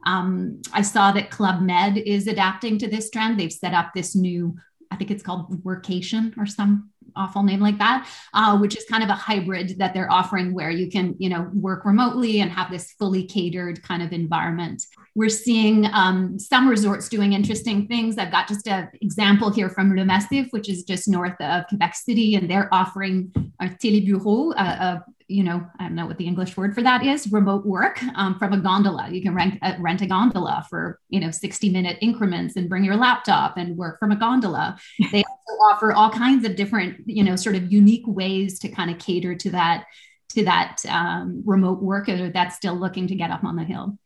[0.05, 3.39] Um, I saw that Club Med is adapting to this trend.
[3.39, 4.55] They've set up this new,
[4.89, 9.03] I think it's called Workation or some awful name like that, uh, which is kind
[9.03, 12.71] of a hybrid that they're offering where you can, you know, work remotely and have
[12.71, 14.83] this fully catered kind of environment.
[15.15, 18.17] We're seeing um, some resorts doing interesting things.
[18.17, 21.95] I've got just an example here from Le Massif, which is just north of Quebec
[21.95, 26.27] City, and they're offering a télébureau, a, a you know, I don't know what the
[26.27, 29.09] English word for that is, remote work um, from a gondola.
[29.09, 32.83] You can rent, uh, rent a gondola for, you know, 60 minute increments and bring
[32.83, 34.77] your laptop and work from a gondola.
[35.11, 38.91] They also offer all kinds of different, you know, sort of unique ways to kind
[38.91, 39.85] of cater to that,
[40.29, 43.97] to that um, remote worker that's still looking to get up on the hill.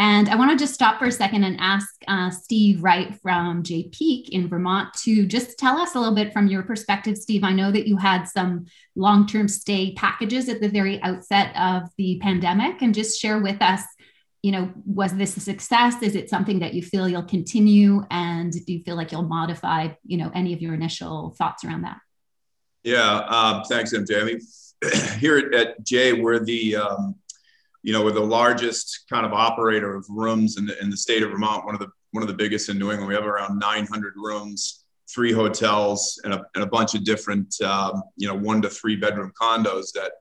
[0.00, 3.64] And I want to just stop for a second and ask uh, Steve Wright from
[3.64, 7.42] Jay Peak in Vermont to just tell us a little bit from your perspective, Steve.
[7.42, 11.90] I know that you had some long term stay packages at the very outset of
[11.98, 13.82] the pandemic, and just share with us.
[14.40, 16.00] You know, was this a success?
[16.00, 18.04] Is it something that you feel you'll continue?
[18.08, 21.82] And do you feel like you'll modify, you know, any of your initial thoughts around
[21.82, 21.98] that?
[22.84, 24.20] Yeah, um, thanks, MJ.
[24.20, 24.40] I mean,
[25.18, 27.16] here at, at Jay, we're the um,
[27.82, 31.22] you know, we're the largest kind of operator of rooms in the, in the state
[31.22, 33.08] of Vermont, one of the one of the biggest in New England.
[33.08, 38.02] We have around 900 rooms, three hotels, and a, and a bunch of different, um,
[38.16, 40.12] you know, one to three bedroom condos that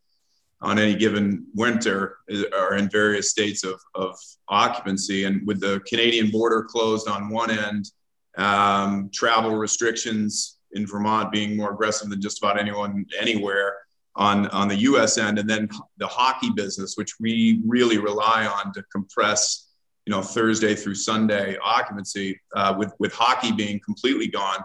[0.61, 2.17] on any given winter
[2.53, 4.17] are in various states of, of
[4.49, 5.25] occupancy.
[5.25, 7.91] And with the Canadian border closed on one end,
[8.37, 13.77] um, travel restrictions in Vermont being more aggressive than just about anyone anywhere,
[14.17, 18.73] on, on the US end, and then the hockey business, which we really rely on
[18.73, 19.69] to compress,
[20.05, 24.59] you know, Thursday through Sunday occupancy, uh, with, with hockey being completely gone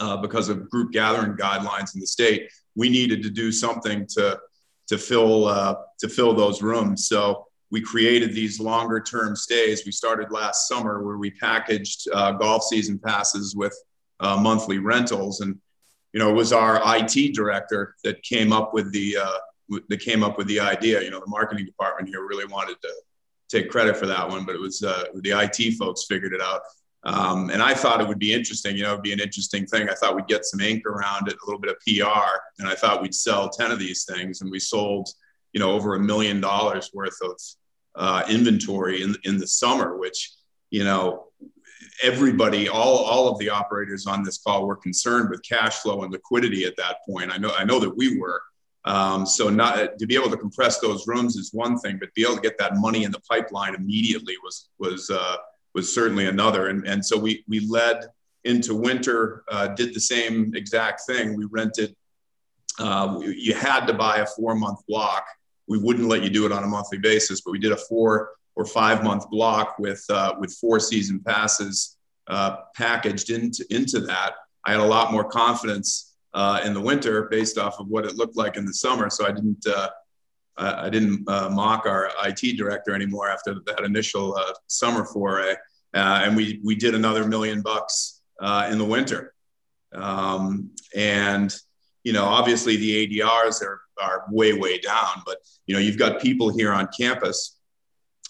[0.00, 4.38] uh, because of group gathering guidelines in the state, we needed to do something to,
[4.86, 7.08] to, fill, uh, to fill those rooms.
[7.08, 9.86] So we created these longer term stays.
[9.86, 13.76] We started last summer where we packaged uh, golf season passes with
[14.18, 15.40] uh, monthly rentals.
[15.40, 15.58] And
[16.12, 20.24] you know, it was our IT director that came up with the uh, that came
[20.24, 21.02] up with the idea.
[21.02, 22.90] You know, the marketing department here really wanted to
[23.48, 26.60] take credit for that one, but it was uh, the IT folks figured it out.
[27.02, 28.76] Um, and I thought it would be interesting.
[28.76, 29.88] You know, it'd be an interesting thing.
[29.88, 32.74] I thought we'd get some ink around it, a little bit of PR, and I
[32.74, 35.08] thought we'd sell ten of these things, and we sold,
[35.52, 37.40] you know, over a million dollars worth of
[37.94, 40.32] uh, inventory in in the summer, which
[40.70, 41.29] you know
[42.02, 46.12] everybody, all, all of the operators on this call were concerned with cash flow and
[46.12, 47.30] liquidity at that point.
[47.32, 48.42] I know, I know that we were.
[48.84, 52.22] Um, so not to be able to compress those rooms is one thing, but be
[52.22, 55.36] able to get that money in the pipeline immediately was was uh,
[55.74, 56.68] was certainly another.
[56.68, 58.06] And and so we we led
[58.44, 61.36] into winter, uh, did the same exact thing.
[61.36, 61.94] We rented.
[62.78, 65.26] Uh, you had to buy a four month block.
[65.66, 68.30] We wouldn't let you do it on a monthly basis, but we did a four
[68.60, 71.96] or five month block with uh, with four season passes
[72.26, 74.34] uh, packaged into into that.
[74.66, 78.16] I had a lot more confidence uh, in the winter based off of what it
[78.16, 79.66] looked like in the summer, so I didn't.
[79.66, 79.88] Uh,
[80.58, 85.54] I didn't uh, mock our IT director anymore after that initial uh, summer foray,
[85.94, 88.20] and we we did another million bucks
[88.70, 89.32] in the winter,
[89.94, 91.56] um, and
[92.04, 96.20] you know obviously the ADRs are are way way down, but you know you've got
[96.20, 97.59] people here on campus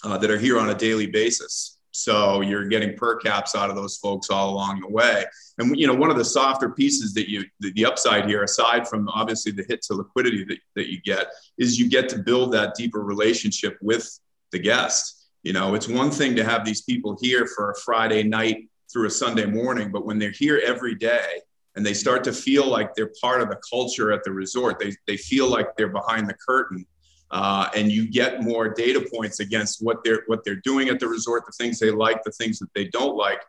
[0.04, 1.78] uh, that are here on a daily basis.
[1.92, 5.24] So you're getting per caps out of those folks all along the way.
[5.58, 8.86] And you know, one of the softer pieces that you the, the upside here, aside
[8.86, 11.26] from obviously the hit to liquidity that, that you get,
[11.58, 14.08] is you get to build that deeper relationship with
[14.52, 15.28] the guest.
[15.42, 19.06] You know, it's one thing to have these people here for a Friday night through
[19.06, 21.40] a Sunday morning, but when they're here every day
[21.76, 24.92] and they start to feel like they're part of the culture at the resort, they,
[25.06, 26.84] they feel like they're behind the curtain
[27.30, 31.06] uh, and you get more data points against what they're what they're doing at the
[31.06, 33.40] resort, the things they like, the things that they don't like.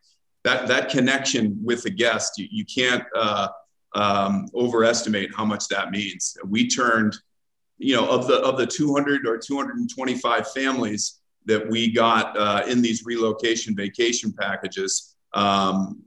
[0.44, 3.48] That that connection with the guest, you, you can't uh,
[3.94, 6.38] um, overestimate how much that means.
[6.46, 7.16] We turned,
[7.78, 12.82] you know, of the of the 200 or 225 families that we got uh, in
[12.82, 15.16] these relocation vacation packages.
[15.34, 16.04] Um,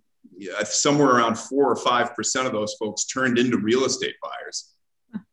[0.64, 4.74] somewhere around four or five percent of those folks turned into real estate buyers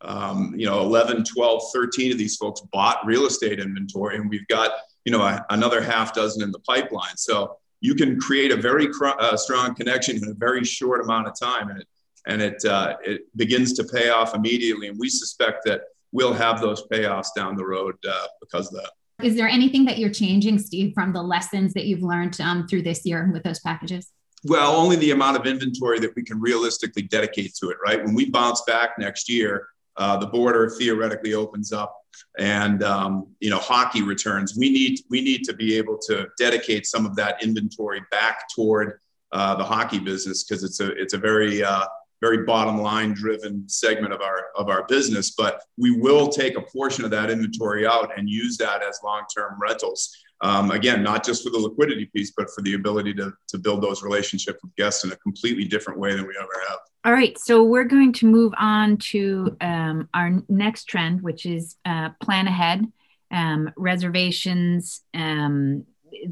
[0.01, 4.47] um, you know 11 12 13 of these folks bought real estate inventory and we've
[4.47, 4.71] got
[5.05, 7.17] you know a, another half dozen in the pipeline.
[7.17, 11.27] So you can create a very cr- uh, strong connection in a very short amount
[11.27, 11.87] of time and it
[12.27, 14.87] and it uh, it begins to pay off immediately.
[14.87, 18.91] And we suspect that we'll have those payoffs down the road uh, because of that.
[19.25, 22.81] Is there anything that you're changing steve from the lessons that you've learned um, through
[22.83, 24.11] this year with those packages
[24.45, 28.03] well, only the amount of inventory that we can realistically dedicate to it, right?
[28.03, 31.95] When we bounce back next year, uh, the border theoretically opens up
[32.39, 34.55] and um, you know hockey returns.
[34.57, 38.99] We need we need to be able to dedicate some of that inventory back toward
[39.31, 41.85] uh, the hockey business because it's a it's a very uh,
[42.21, 45.31] very bottom line driven segment of our of our business.
[45.31, 49.23] But we will take a portion of that inventory out and use that as long
[49.35, 53.31] term rentals um, again, not just for the liquidity piece, but for the ability to,
[53.49, 56.79] to build those relationships with guests in a completely different way than we ever have.
[57.05, 61.75] All right, so we're going to move on to um, our next trend, which is
[61.85, 62.85] uh, plan ahead,
[63.31, 65.85] um, reservations, um,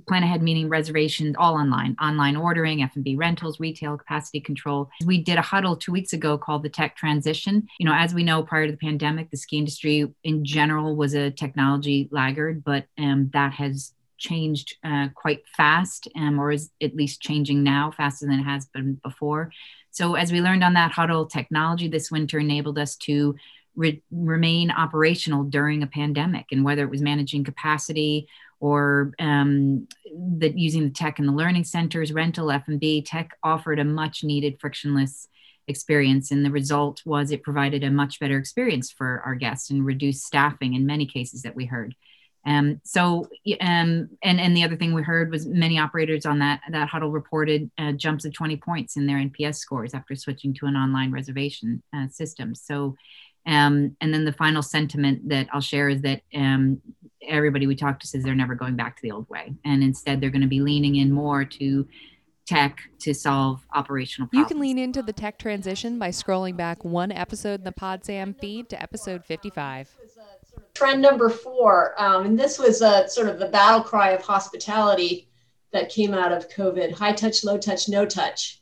[0.08, 5.38] plan ahead meaning reservations all online online ordering f&b rentals retail capacity control we did
[5.38, 8.66] a huddle two weeks ago called the tech transition you know as we know prior
[8.66, 13.54] to the pandemic the ski industry in general was a technology laggard but um, that
[13.54, 18.44] has changed uh, quite fast, um, or is at least changing now faster than it
[18.44, 19.52] has been before.
[19.92, 23.36] So, as we learned on that huddle, technology this winter enabled us to
[23.76, 28.28] re- remain operational during a pandemic, and whether it was managing capacity
[28.60, 34.24] or um, using the tech in the learning centers, rental, F&B, tech offered a much
[34.24, 35.30] needed frictionless
[35.68, 36.32] experience.
[36.32, 40.26] And the result was it provided a much better experience for our guests and reduced
[40.26, 41.96] staffing in many cases that we heard.
[42.46, 43.28] Um, so,
[43.62, 47.12] um, and and the other thing we heard was many operators on that that huddle
[47.12, 51.12] reported uh, jumps of 20 points in their NPS scores after switching to an online
[51.12, 52.56] reservation uh, system.
[52.56, 52.96] So,
[53.46, 56.82] um, and then the final sentiment that I'll share is that um,
[57.28, 60.22] everybody we talked to says they're never going back to the old way, and instead
[60.22, 61.88] they're going to be leaning in more to
[62.50, 64.50] tech to solve operational problems.
[64.50, 68.36] You can lean into the tech transition by scrolling back one episode in the PodSam
[68.40, 69.96] feed to episode 55
[70.80, 75.28] trend number four, um, and this was a sort of the battle cry of hospitality
[75.74, 78.62] that came out of COVID: high touch, low touch, no touch.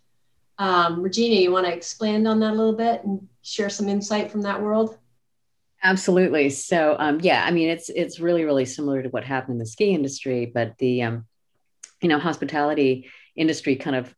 [0.57, 4.31] Um, Regina, you want to expand on that a little bit and share some insight
[4.31, 4.97] from that world?
[5.83, 6.49] Absolutely.
[6.49, 9.67] So, um, yeah, I mean, it's it's really really similar to what happened in the
[9.67, 11.25] ski industry, but the um,
[12.01, 14.13] you know hospitality industry kind of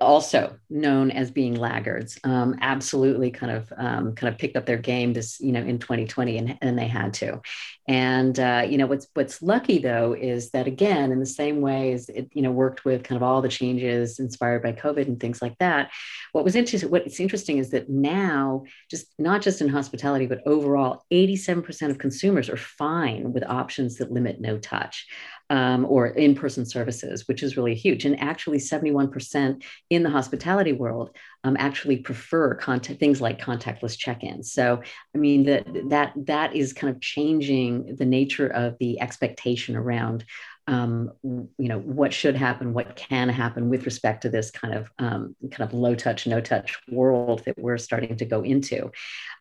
[0.00, 4.78] also known as being laggards um, absolutely kind of um, kind of picked up their
[4.78, 7.40] game this you know in 2020 and, and they had to.
[7.86, 11.92] And uh, you know what's what's lucky though is that again in the same way
[11.92, 15.20] as it you know worked with kind of all the changes inspired by covid and
[15.20, 15.90] things like that
[16.32, 21.04] what was interesting what's interesting is that now just not just in hospitality but overall
[21.12, 25.06] 87% of consumers are fine with options that limit no touch
[25.54, 28.04] um, or in person services, which is really huge.
[28.04, 34.52] And actually, 71% in the hospitality world um, actually prefer contact, things like contactless check-ins.
[34.52, 34.82] So,
[35.14, 40.24] I mean, that that that is kind of changing the nature of the expectation around
[40.66, 44.90] um, you know what should happen what can happen with respect to this kind of
[44.98, 48.90] um, kind of low touch no touch world that we're starting to go into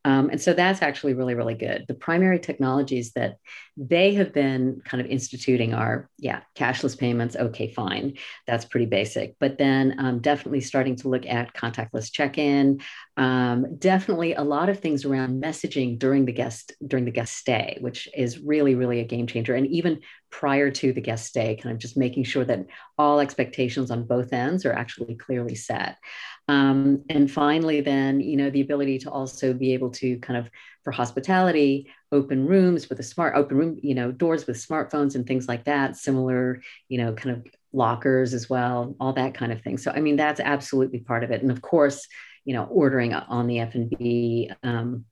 [0.06, 1.86] um, and so that's actually really really good.
[1.88, 3.38] The primary technologies that
[3.78, 7.36] they have been kind of instituting are yeah cashless payments.
[7.36, 8.18] Okay fine.
[8.46, 9.36] That's pretty basic.
[9.40, 12.82] But then um, definitely starting to look at contactless check-in.
[13.18, 17.78] Um, definitely a lot of things around messaging during the guest during the guest stay
[17.80, 19.56] which is really really a game changer.
[19.56, 20.02] And even
[20.34, 22.66] prior to the guest stay, kind of just making sure that
[22.98, 25.98] all expectations on both ends are actually clearly set.
[26.48, 30.50] Um, and finally, then, you know, the ability to also be able to kind of,
[30.84, 35.28] for hospitality, open rooms with a smart, open room, you know, doors with smartphones and
[35.28, 39.62] things like that, similar, you know, kind of lockers as well, all that kind of
[39.62, 39.78] thing.
[39.78, 41.44] So, I mean, that's absolutely part of it.
[41.44, 42.08] And of course,
[42.44, 45.06] you know, ordering on the F&B um,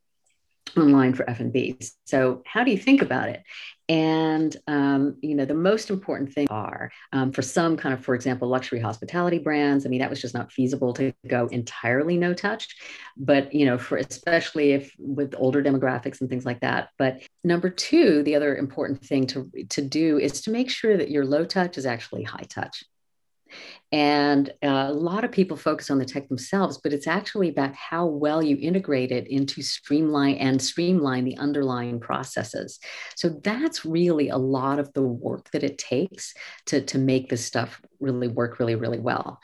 [0.77, 1.77] online for F&B.
[2.05, 3.43] So how do you think about it?
[3.89, 8.15] And um, you know, the most important thing are um, for some kind of, for
[8.15, 9.85] example, luxury hospitality brands.
[9.85, 12.73] I mean, that was just not feasible to go entirely no touch,
[13.17, 16.89] but you know, for especially if with older demographics and things like that.
[16.97, 21.11] But number two, the other important thing to to do is to make sure that
[21.11, 22.85] your low touch is actually high touch.
[23.91, 27.75] And uh, a lot of people focus on the tech themselves, but it's actually about
[27.75, 32.79] how well you integrate it into streamline and streamline the underlying processes.
[33.15, 36.33] So that's really a lot of the work that it takes
[36.67, 39.39] to, to make this stuff really work really, really well.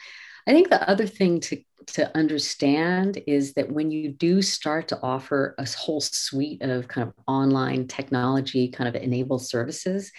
[0.48, 5.00] I think the other thing to, to understand is that when you do start to
[5.04, 10.12] offer a whole suite of kind of online technology kind of enabled services,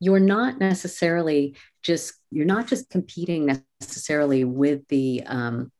[0.00, 3.46] you're not necessarily just you're not just competing
[3.80, 5.70] necessarily with the um,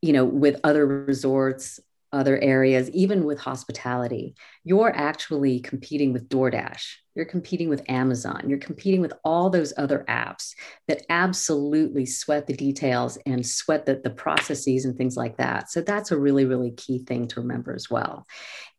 [0.00, 1.80] you know with other resorts
[2.14, 4.34] other areas even with hospitality
[4.64, 6.96] you're actually competing with DoorDash.
[7.14, 8.48] You're competing with Amazon.
[8.48, 10.54] You're competing with all those other apps
[10.88, 15.70] that absolutely sweat the details and sweat the, the processes and things like that.
[15.70, 18.26] So that's a really really key thing to remember as well.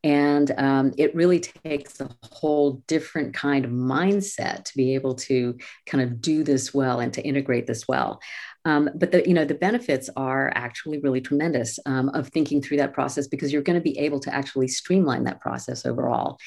[0.04, 5.58] And um, it really takes a whole different kind of mindset to be able to
[5.86, 8.20] kind of do this well and to integrate this well.
[8.66, 12.78] Um, but the you know the benefits are actually really tremendous um, of thinking through
[12.78, 16.38] that process because you're going to be able to actually streamline that process overall.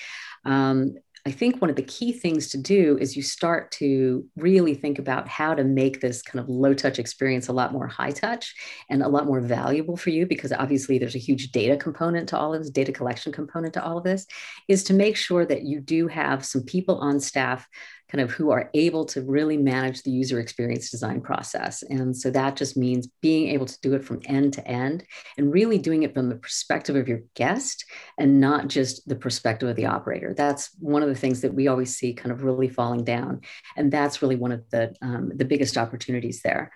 [0.45, 0.95] Um,
[1.27, 4.99] I think one of the key things to do is you start to really think
[4.99, 8.55] about how to make this kind of low touch experience a lot more high touch
[8.89, 12.39] and a lot more valuable for you because obviously there's a huge data component to
[12.39, 14.27] all of this, data collection component to all of this,
[14.69, 17.69] is to make sure that you do have some people on staff
[18.11, 21.83] kind of who are able to really manage the user experience design process.
[21.83, 25.05] And so that just means being able to do it from end to end
[25.37, 27.85] and really doing it from the perspective of your guest
[28.17, 30.35] and not just the perspective of the operator.
[30.35, 33.43] That's one of the things that we always see kind of really falling down.
[33.77, 36.73] And that's really one of the, um, the biggest opportunities there.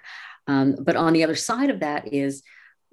[0.46, 2.42] Um, but on the other side of that is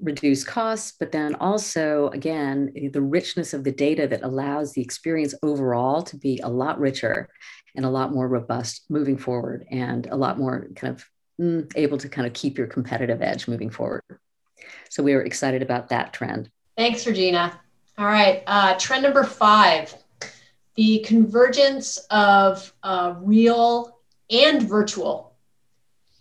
[0.02, 5.34] reduce costs, but then also, again, the richness of the data that allows the experience
[5.44, 7.30] overall to be a lot richer
[7.76, 11.06] and a lot more robust moving forward and a lot more kind of
[11.40, 14.04] mm, able to kind of keep your competitive edge moving forward.
[14.90, 16.50] So we are excited about that trend.
[16.78, 17.60] Thanks, Regina.
[17.98, 19.94] All right, uh, trend number five
[20.76, 25.29] the convergence of uh, real and virtual,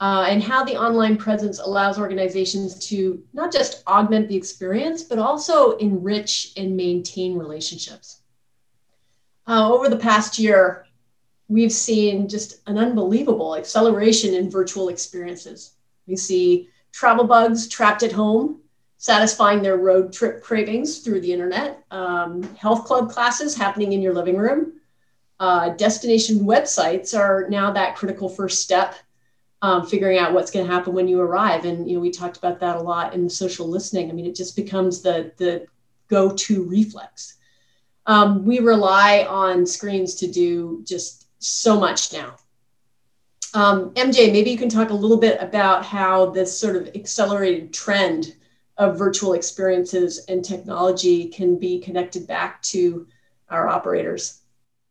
[0.01, 5.19] uh, and how the online presence allows organizations to not just augment the experience, but
[5.19, 8.21] also enrich and maintain relationships.
[9.47, 10.87] Uh, over the past year,
[11.49, 15.73] we've seen just an unbelievable acceleration in virtual experiences.
[16.07, 18.61] We see travel bugs trapped at home,
[18.99, 24.15] satisfying their road trip cravings through the internet, um, health club classes happening in your
[24.15, 24.75] living room.
[25.41, 28.97] Uh, destination websites are now that critical first step,
[29.63, 31.65] um, figuring out what's going to happen when you arrive.
[31.65, 34.11] And you know, we talked about that a lot in social listening.
[34.11, 35.67] I mean, it just becomes the the
[36.09, 37.35] go-to reflex.
[38.07, 42.37] Um, we rely on screens to do just so much now.
[43.55, 47.73] Um, MJ, maybe you can talk a little bit about how this sort of accelerated
[47.73, 48.37] trend
[48.79, 53.07] of virtual experiences and technology can be connected back to
[53.51, 54.38] our operators.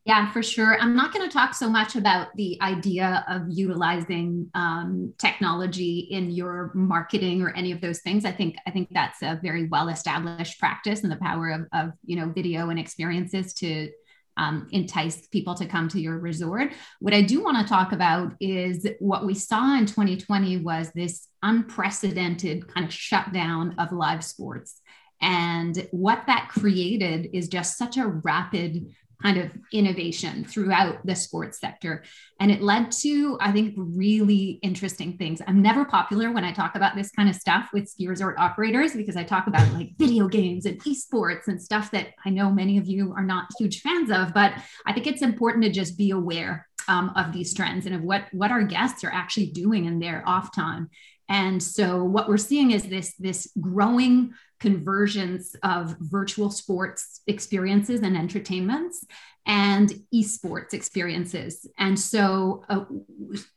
[0.07, 0.79] Yeah, for sure.
[0.79, 6.31] I'm not going to talk so much about the idea of utilizing um, technology in
[6.31, 8.23] your marketing or any of those things.
[8.23, 11.91] I think I think that's a very well established practice, and the power of, of
[12.05, 13.89] you know video and experiences to
[14.37, 16.71] um, entice people to come to your resort.
[17.01, 21.27] What I do want to talk about is what we saw in 2020 was this
[21.43, 24.79] unprecedented kind of shutdown of live sports.
[25.21, 31.59] And what that created is just such a rapid kind of innovation throughout the sports
[31.59, 32.03] sector.
[32.39, 35.41] And it led to, I think, really interesting things.
[35.47, 38.93] I'm never popular when I talk about this kind of stuff with ski resort operators
[38.93, 42.77] because I talk about like video games and esports and stuff that I know many
[42.77, 44.53] of you are not huge fans of, but
[44.85, 48.25] I think it's important to just be aware um, of these trends and of what,
[48.31, 50.89] what our guests are actually doing in their off time.
[51.29, 58.17] And so what we're seeing is this, this growing convergence of virtual sports experiences and
[58.17, 59.05] entertainments
[59.45, 61.69] and esports experiences.
[61.77, 62.85] And so uh,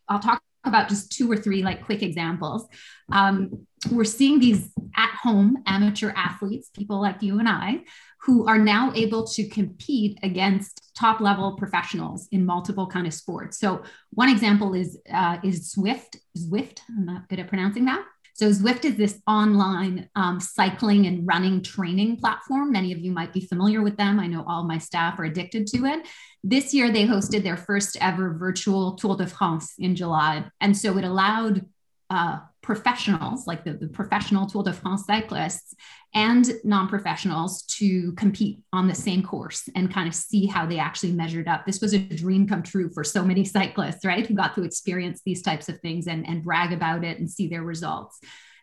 [0.08, 2.66] I'll talk about just two or three like quick examples.
[3.10, 7.80] Um, we're seeing these at home amateur athletes, people like you and I,
[8.22, 13.58] who are now able to compete against top level professionals in multiple kind of sports.
[13.58, 16.16] So one example is uh, is Zwift.
[16.36, 16.80] Zwift.
[16.88, 18.04] I'm not good at pronouncing that.
[18.34, 22.72] So Zwift is this online um, cycling and running training platform.
[22.72, 24.18] Many of you might be familiar with them.
[24.18, 26.06] I know all my staff are addicted to it.
[26.42, 30.44] This year, they hosted their first ever virtual Tour de France in July.
[30.60, 31.66] And so it allowed
[32.10, 35.74] uh, professionals, like the, the professional Tour de France cyclists,
[36.12, 40.78] and non professionals to compete on the same course and kind of see how they
[40.78, 41.64] actually measured up.
[41.64, 44.26] This was a dream come true for so many cyclists, right?
[44.26, 47.48] Who got to experience these types of things and, and brag about it and see
[47.48, 48.18] their results.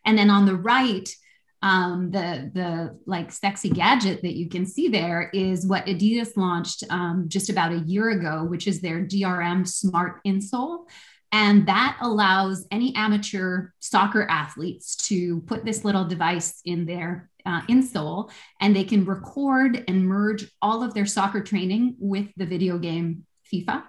[0.05, 1.09] And then on the right,
[1.63, 6.83] um, the the like sexy gadget that you can see there is what Adidas launched
[6.89, 10.85] um, just about a year ago, which is their DRM Smart Insole.
[11.31, 17.61] And that allows any amateur soccer athletes to put this little device in their uh,
[17.63, 22.77] insole and they can record and merge all of their soccer training with the video
[22.77, 23.83] game FIFA.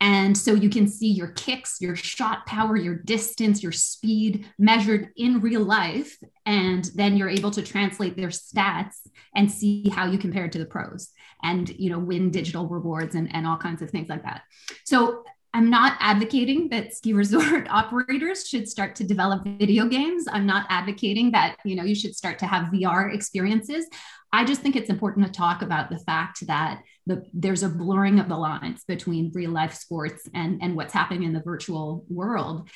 [0.00, 5.08] And so you can see your kicks, your shot power, your distance, your speed measured
[5.16, 6.18] in real life.
[6.44, 8.96] And then you're able to translate their stats
[9.34, 11.08] and see how you compare to the pros
[11.42, 14.42] and, you know, win digital rewards and, and all kinds of things like that.
[14.84, 15.24] So
[15.54, 20.26] I'm not advocating that ski resort operators should start to develop video games.
[20.30, 23.86] I'm not advocating that, you know, you should start to have VR experiences.
[24.32, 28.18] I just think it's important to talk about the fact that the, there's a blurring
[28.20, 32.68] of the lines between real life sports and, and what's happening in the virtual world.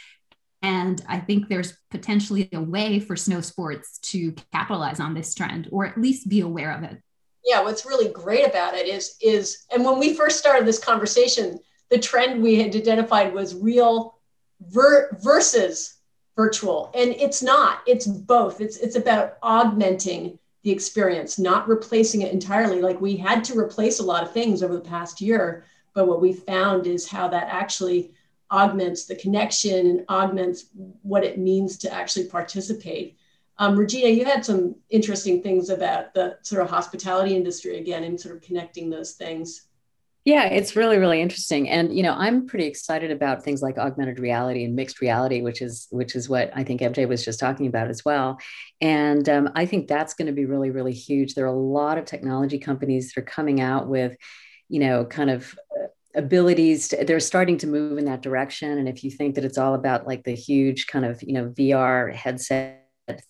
[0.63, 5.69] And I think there's potentially a way for snow sports to capitalize on this trend
[5.73, 6.99] or at least be aware of it.
[7.45, 11.59] Yeah, what's really great about it is is and when we first started this conversation,
[11.91, 14.19] the trend we had identified was real
[14.61, 15.97] ver- versus
[16.37, 16.91] virtual.
[16.95, 18.61] And it's not it's both.
[18.61, 22.81] It's it's about augmenting the experience not replacing it entirely.
[22.81, 25.65] Like we had to replace a lot of things over the past year
[25.95, 28.13] but what we found is how that actually
[28.51, 30.67] augments the connection and augments
[31.03, 33.17] what it means to actually participate.
[33.59, 38.19] Um, regina you had some interesting things about the sort of hospitality industry again and
[38.19, 39.67] sort of connecting those things
[40.25, 41.69] yeah, it's really, really interesting.
[41.69, 45.63] And you know, I'm pretty excited about things like augmented reality and mixed reality, which
[45.63, 48.39] is which is what I think MJ was just talking about as well.
[48.83, 51.35] And um, I think that's going to be really, really huge.
[51.35, 54.17] There are a lot of technology companies that are coming out with,
[54.69, 58.89] you know, kind of uh, abilities to, they're starting to move in that direction and
[58.89, 62.13] if you think that it's all about like the huge kind of you know vr
[62.13, 62.80] headset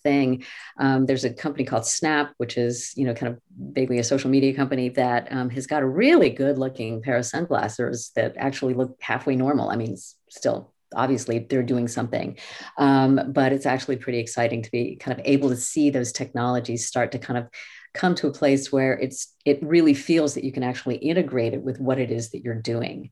[0.03, 0.43] thing.
[0.77, 4.29] Um, there's a company called Snap, which is you know kind of vaguely a social
[4.29, 8.73] media company that um, has got a really good looking pair of sunglasses that actually
[8.73, 9.69] look halfway normal.
[9.69, 9.97] I mean,
[10.29, 12.37] still obviously they're doing something
[12.77, 16.87] um, but it's actually pretty exciting to be kind of able to see those technologies
[16.87, 17.47] start to kind of
[17.93, 21.61] come to a place where it's it really feels that you can actually integrate it
[21.61, 23.09] with what it is that you're doing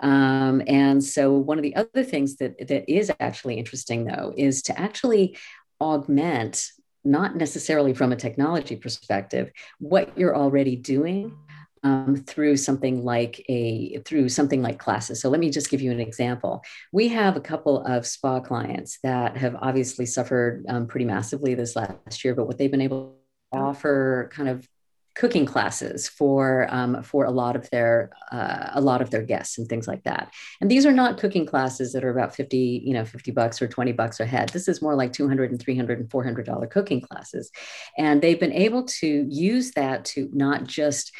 [0.00, 4.62] um, and so one of the other things that that is actually interesting though is
[4.62, 5.36] to actually
[5.82, 6.70] augment
[7.04, 11.36] not necessarily from a technology perspective what you're already doing
[11.82, 15.20] um, through something like a through something like classes.
[15.20, 16.62] So let me just give you an example.
[16.92, 21.74] We have a couple of spa clients that have obviously suffered um, pretty massively this
[21.74, 23.16] last year but what they've been able
[23.52, 24.68] to offer kind of
[25.14, 29.58] cooking classes for um, for a lot of their uh, a lot of their guests
[29.58, 30.32] and things like that.
[30.60, 33.68] And these are not cooking classes that are about 50, you know, 50 bucks or
[33.68, 34.48] 20 bucks a head.
[34.50, 37.50] This is more like 200 and 300 and 400 dollar cooking classes.
[37.98, 41.12] And they've been able to use that to not just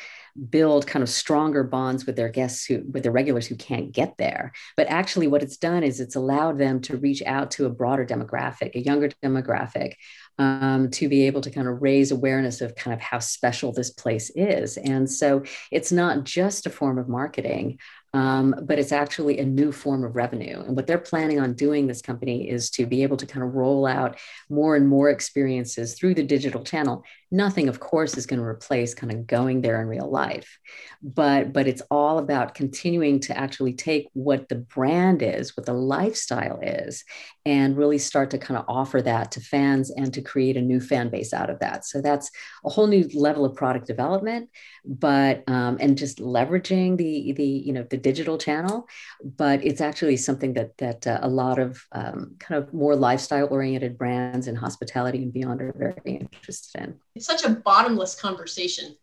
[0.49, 4.17] build kind of stronger bonds with their guests who with their regulars who can't get
[4.17, 7.71] there but actually what it's done is it's allowed them to reach out to a
[7.71, 9.95] broader demographic a younger demographic
[10.39, 13.91] um, to be able to kind of raise awareness of kind of how special this
[13.91, 17.79] place is and so it's not just a form of marketing
[18.15, 20.61] um, but it's actually a new form of revenue.
[20.61, 23.55] And what they're planning on doing, this company, is to be able to kind of
[23.55, 24.19] roll out
[24.51, 27.05] more and more experiences through the digital channel.
[27.33, 30.59] Nothing, of course, is going to replace kind of going there in real life,
[31.03, 35.73] but but it's all about continuing to actually take what the brand is, what the
[35.73, 37.05] lifestyle is,
[37.47, 40.79] and really start to kind of offer that to fans and to create a new
[40.79, 41.87] fan base out of that.
[41.87, 42.31] So that's
[42.67, 44.51] a whole new level of product development,
[44.85, 48.87] but um, and just leveraging the the you know the digital channel,
[49.25, 53.49] but it's actually something that that uh, a lot of um, kind of more lifestyle
[53.51, 57.01] oriented brands and hospitality and beyond are very interested in.
[57.23, 58.97] It's such a bottomless conversation.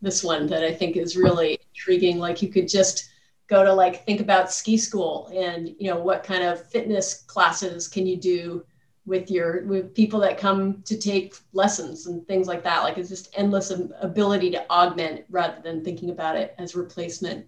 [0.00, 2.20] This one that I think is really intriguing.
[2.20, 3.10] Like you could just
[3.48, 7.88] go to like think about ski school and you know what kind of fitness classes
[7.88, 8.64] can you do
[9.06, 13.10] with your with people that come to take lessons and things like that like it's
[13.10, 13.70] just endless
[14.00, 17.44] ability to augment rather than thinking about it as replacement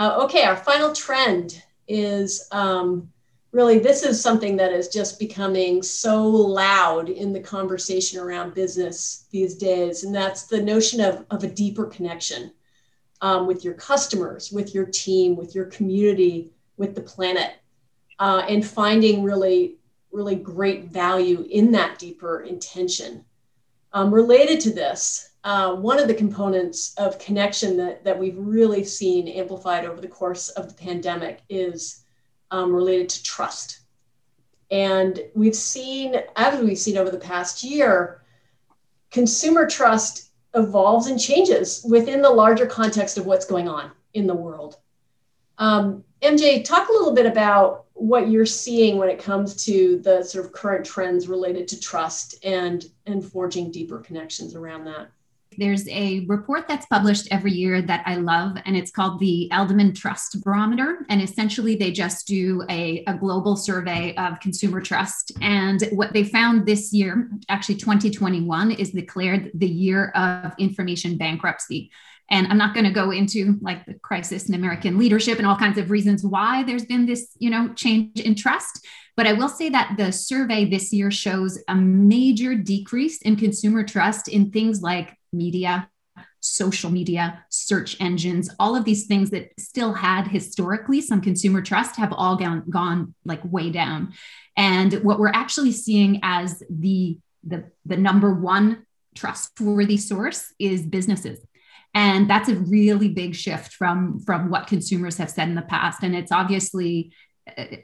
[0.00, 3.12] uh, okay, our final trend is um,
[3.52, 9.26] really this is something that is just becoming so loud in the conversation around business
[9.30, 12.52] these days, and that's the notion of, of a deeper connection
[13.20, 17.54] um, with your customers, with your team, with your community, with the planet,
[18.18, 19.76] uh, and finding really,
[20.12, 23.24] really great value in that deeper intention.
[23.92, 28.84] Um, related to this, uh, one of the components of connection that, that we've really
[28.84, 31.99] seen amplified over the course of the pandemic is
[32.50, 33.80] um, related to trust.
[34.70, 38.22] And we've seen, as we've seen over the past year,
[39.10, 44.34] consumer trust evolves and changes within the larger context of what's going on in the
[44.34, 44.76] world.
[45.58, 50.22] Um, MJ, talk a little bit about what you're seeing when it comes to the
[50.22, 55.08] sort of current trends related to trust and, and forging deeper connections around that.
[55.58, 59.94] There's a report that's published every year that I love, and it's called the Edelman
[59.94, 61.04] Trust Barometer.
[61.08, 65.32] And essentially, they just do a, a global survey of consumer trust.
[65.40, 71.90] And what they found this year, actually 2021, is declared the year of information bankruptcy.
[72.30, 75.56] And I'm not going to go into like the crisis in American leadership and all
[75.56, 78.86] kinds of reasons why there's been this, you know, change in trust.
[79.16, 83.82] But I will say that the survey this year shows a major decrease in consumer
[83.82, 85.88] trust in things like media,
[86.40, 91.96] social media, search engines, all of these things that still had historically some consumer trust
[91.96, 94.12] have all gone, gone like way down.
[94.56, 101.44] And what we're actually seeing as the, the, the number one trustworthy source is businesses.
[101.94, 106.02] And that's a really big shift from, from what consumers have said in the past.
[106.02, 107.12] And it's obviously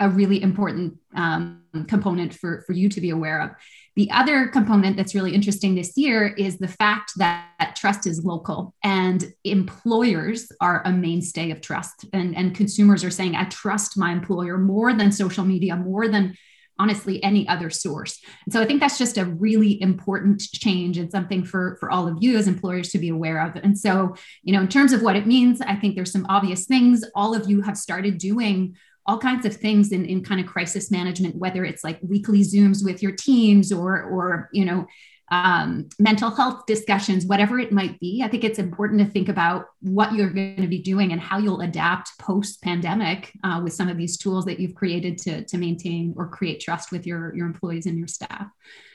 [0.00, 3.50] a really important um, component for, for you to be aware of.
[3.96, 8.24] The other component that's really interesting this year is the fact that, that trust is
[8.24, 12.04] local and employers are a mainstay of trust.
[12.12, 16.36] And, and consumers are saying, I trust my employer more than social media, more than
[16.78, 18.20] honestly any other source.
[18.44, 22.06] And so I think that's just a really important change and something for, for all
[22.06, 23.56] of you as employers to be aware of.
[23.56, 26.66] And so, you know, in terms of what it means, I think there's some obvious
[26.66, 28.76] things all of you have started doing
[29.06, 32.84] all kinds of things in, in kind of crisis management, whether it's like weekly Zooms
[32.84, 34.86] with your teams or, or you know,
[35.30, 38.22] um, mental health discussions, whatever it might be.
[38.24, 41.38] I think it's important to think about what you're going to be doing and how
[41.38, 45.58] you'll adapt post pandemic uh, with some of these tools that you've created to, to
[45.58, 48.46] maintain or create trust with your, your employees and your staff.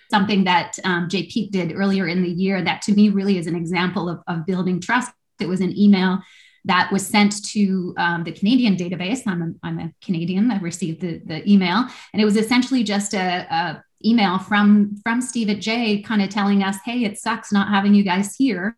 [0.09, 3.47] Something that um, Jay Peak did earlier in the year that to me really is
[3.47, 5.12] an example of, of building trust.
[5.39, 6.20] It was an email
[6.66, 9.22] that was sent to um, the Canadian database.
[9.26, 10.51] I'm a, I'm a Canadian.
[10.51, 15.22] I received the, the email, and it was essentially just a, a email from from
[15.22, 18.78] Steve at Jay, kind of telling us, "Hey, it sucks not having you guys here.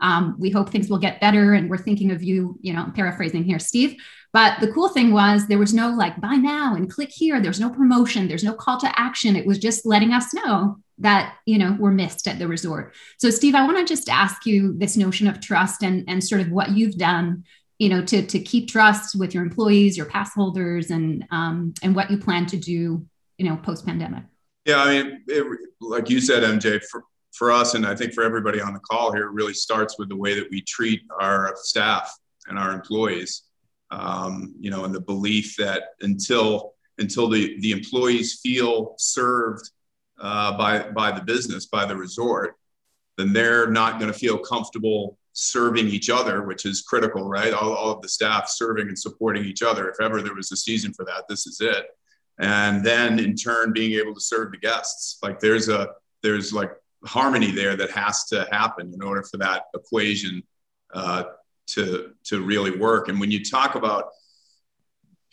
[0.00, 3.44] Um, we hope things will get better, and we're thinking of you." You know, paraphrasing
[3.44, 3.96] here, Steve.
[4.32, 7.40] But the cool thing was there was no like buy now and click here.
[7.40, 8.28] There's no promotion.
[8.28, 9.34] There's no call to action.
[9.34, 13.30] It was just letting us know that you know we're missed at the resort so
[13.30, 16.50] steve i want to just ask you this notion of trust and and sort of
[16.50, 17.42] what you've done
[17.78, 21.96] you know to to keep trust with your employees your pass holders and um, and
[21.96, 23.04] what you plan to do
[23.38, 24.22] you know post pandemic
[24.66, 27.02] yeah i mean it, like you said mj for
[27.32, 30.16] for us, and I think for everybody on the call here, really starts with the
[30.16, 32.12] way that we treat our staff
[32.46, 33.42] and our employees.
[33.92, 39.70] Um, you know, and the belief that until until the, the employees feel served
[40.20, 42.56] uh, by by the business, by the resort,
[43.16, 47.52] then they're not going to feel comfortable serving each other, which is critical, right?
[47.52, 49.88] All, all of the staff serving and supporting each other.
[49.88, 51.86] If ever there was a season for that, this is it.
[52.40, 55.18] And then in turn, being able to serve the guests.
[55.22, 55.90] Like there's a
[56.22, 56.72] there's like
[57.04, 60.42] harmony there that has to happen in order for that equation
[60.92, 61.24] uh,
[61.68, 63.08] to to really work.
[63.08, 64.10] And when you talk about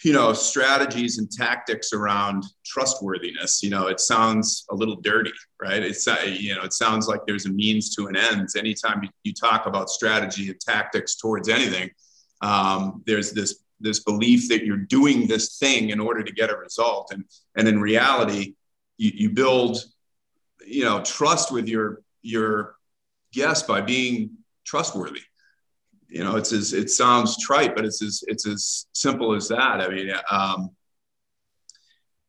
[0.03, 5.81] you know strategies and tactics around trustworthiness you know it sounds a little dirty right?
[5.81, 8.47] It's uh, you know it sounds like there's a means to an end.
[8.55, 11.89] Anytime you, you talk about strategy and tactics towards anything
[12.41, 16.57] um, there's this this belief that you're doing this thing in order to get a
[16.57, 17.11] result.
[17.11, 18.55] And and in reality
[18.97, 19.83] you, you build
[20.67, 22.75] you know trust with your your
[23.33, 24.31] guests by being
[24.65, 25.21] trustworthy.
[26.09, 29.81] You know it's as it sounds trite but it's as it's as simple as that.
[29.81, 30.69] I mean um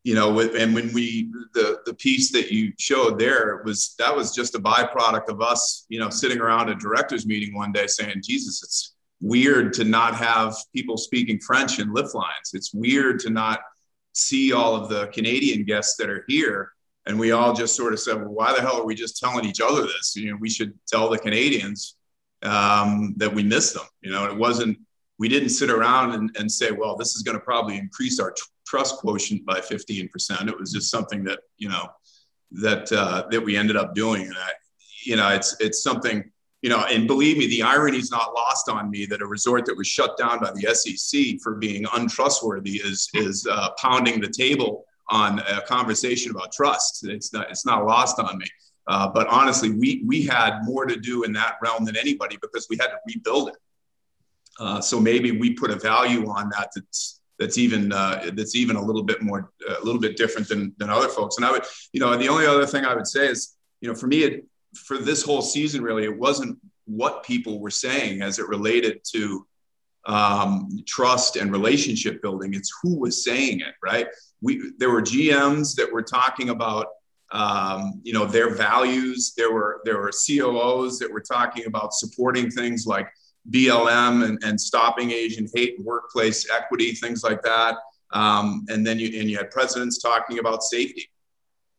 [0.05, 4.15] you know with, and when we the the piece that you showed there was that
[4.15, 7.87] was just a byproduct of us you know sitting around a directors meeting one day
[7.89, 12.53] saying jesus it's weird to not have people speaking french in lift lines.
[12.55, 13.61] It's weird to not
[14.13, 16.73] see all of the canadian guests that are here
[17.09, 19.45] and we all just sort of said well why the hell are we just telling
[19.45, 21.97] each other this you know we should tell the canadians
[22.43, 23.87] um, that we miss them.
[24.01, 24.79] You know, it wasn't,
[25.19, 28.33] we didn't sit around and, and say, well, this is going to probably increase our
[28.33, 30.49] tr- trust quotient by 15%.
[30.49, 31.89] It was just something that, you know,
[32.53, 34.23] that, uh, that we ended up doing.
[34.23, 34.51] And I,
[35.05, 36.31] you know, it's, it's something,
[36.63, 39.65] you know, and believe me, the irony is not lost on me that a resort
[39.67, 44.29] that was shut down by the SEC for being untrustworthy is, is uh, pounding the
[44.29, 47.07] table on a conversation about trust.
[47.09, 48.47] It's not, it's not lost on me.
[48.87, 52.67] Uh, but honestly, we we had more to do in that realm than anybody because
[52.71, 53.57] we had to rebuild it.
[54.59, 58.77] Uh, so maybe we put a value on that that's that's even uh, that's even
[58.77, 61.37] a little bit more a little bit different than than other folks.
[61.37, 63.95] And I would, you know, the only other thing I would say is, you know,
[63.95, 68.39] for me, it, for this whole season, really, it wasn't what people were saying as
[68.39, 69.47] it related to
[70.07, 72.55] um, trust and relationship building.
[72.55, 74.07] It's who was saying it, right?
[74.41, 76.87] We there were GMs that were talking about
[77.31, 79.35] um, you know their values.
[79.37, 83.09] There were there were COOs that were talking about supporting things like
[83.51, 87.77] BLM and, and stopping Asian hate and workplace equity, things like that.
[88.13, 91.11] Um, and then you and you had presidents talking about safety.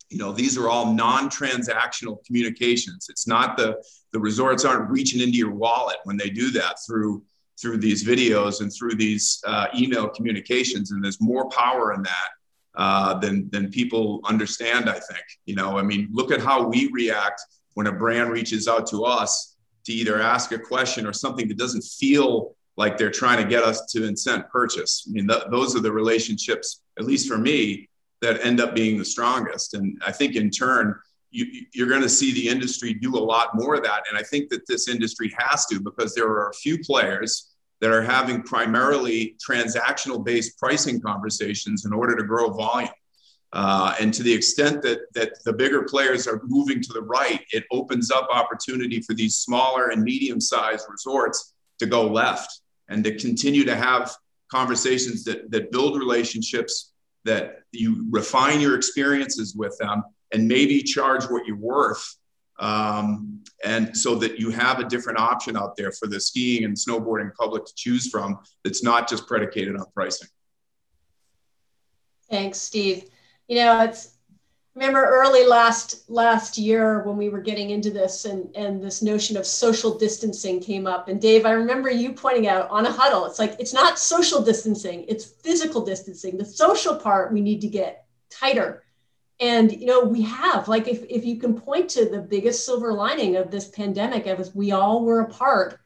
[0.10, 3.07] You know, these are all non-transactional communications.
[3.10, 3.82] It's not the
[4.12, 7.24] the resorts aren't reaching into your wallet when they do that through
[7.60, 10.91] through these videos and through these uh, email communications.
[10.91, 12.30] And there's more power in that
[12.80, 14.89] uh, than than people understand.
[14.89, 15.77] I think you know.
[15.77, 17.41] I mean, look at how we react
[17.73, 21.57] when a brand reaches out to us to either ask a question or something that
[21.57, 25.05] doesn't feel like they're trying to get us to incent purchase.
[25.07, 27.89] I mean, th- those are the relationships, at least for me,
[28.21, 29.73] that end up being the strongest.
[29.73, 30.95] And I think in turn,
[31.32, 34.03] you, you're going to see the industry do a lot more of that.
[34.09, 37.91] And I think that this industry has to because there are a few players that
[37.91, 42.89] are having primarily transactional based pricing conversations in order to grow volume.
[43.51, 47.41] Uh, and to the extent that, that the bigger players are moving to the right,
[47.51, 53.03] it opens up opportunity for these smaller and medium sized resorts to go left and
[53.03, 54.13] to continue to have
[54.51, 56.93] conversations that, that build relationships,
[57.25, 62.17] that you refine your experiences with them, and maybe charge what you're worth
[62.60, 66.76] um, and so that you have a different option out there for the skiing and
[66.76, 70.28] snowboarding public to choose from that's not just predicated on pricing.
[72.30, 73.05] Thanks, Steve.
[73.47, 74.20] You know, it's
[74.76, 79.36] remember early last last year when we were getting into this and and this notion
[79.36, 83.26] of social distancing came up and dave i remember you pointing out on a huddle
[83.26, 87.68] it's like it's not social distancing it's physical distancing the social part we need to
[87.68, 88.84] get tighter
[89.40, 92.94] and you know we have like if, if you can point to the biggest silver
[92.94, 95.80] lining of this pandemic as we all were apart.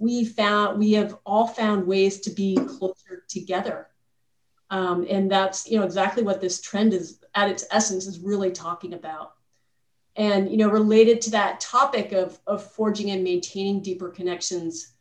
[0.00, 3.88] We found we have all found ways to be closer together.
[4.70, 8.50] Um, and that's you know exactly what this trend is at its essence is really
[8.50, 9.34] talking about.
[10.16, 14.94] And you know related to that topic of, of forging and maintaining deeper connections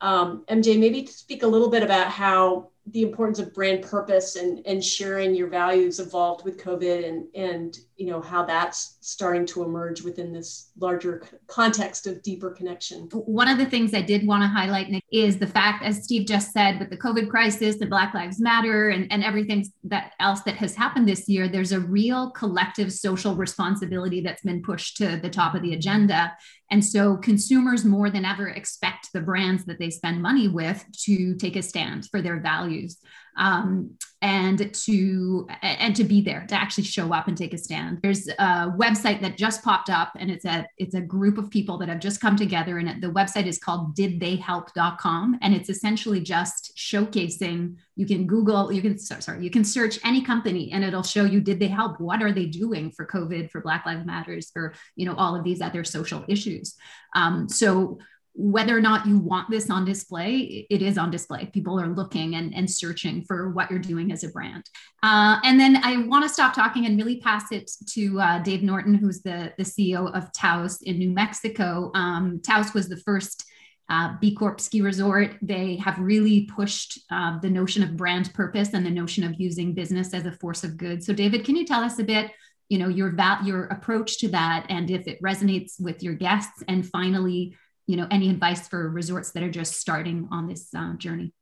[0.00, 4.64] um, mj maybe speak a little bit about how the importance of brand purpose and,
[4.66, 9.64] and sharing your values evolved with COVID and, and you know how that's starting to
[9.64, 13.08] emerge within this larger context of deeper connection.
[13.12, 16.26] One of the things I did want to highlight, Nick, is the fact, as Steve
[16.26, 20.42] just said, with the COVID crisis, the Black Lives Matter, and, and everything that else
[20.42, 25.16] that has happened this year, there's a real collective social responsibility that's been pushed to
[25.16, 26.32] the top of the agenda.
[26.70, 31.34] And so consumers more than ever expect the brands that they spend money with to
[31.34, 32.98] take a stand for their values
[33.38, 38.00] um, and to and to be there to actually show up and take a stand.
[38.02, 41.78] There's a website that just popped up, and it's a it's a group of people
[41.78, 46.76] that have just come together, and the website is called DidTheyHelp.com, and it's essentially just
[46.76, 47.76] showcasing.
[47.94, 51.40] You can Google, you can sorry, you can search any company, and it'll show you
[51.40, 52.00] did they help?
[52.00, 55.44] What are they doing for COVID, for Black Lives Matters, for you know all of
[55.44, 56.74] these other social issues.
[57.14, 57.98] Um, so
[58.40, 61.46] whether or not you want this on display, it is on display.
[61.46, 64.64] People are looking and, and searching for what you're doing as a brand.
[65.02, 68.62] Uh, and then I want to stop talking and really pass it to uh, Dave
[68.62, 71.90] Norton, who's the, the CEO of Taos in New Mexico.
[71.96, 73.44] Um, Taos was the first
[73.88, 75.34] uh, B Corp ski resort.
[75.42, 79.74] They have really pushed uh, the notion of brand purpose and the notion of using
[79.74, 81.02] business as a force of good.
[81.02, 82.30] So, David, can you tell us a bit?
[82.68, 86.62] You know your va- your approach to that, and if it resonates with your guests,
[86.68, 87.56] and finally,
[87.88, 91.32] you know, any advice for resorts that are just starting on this uh, journey?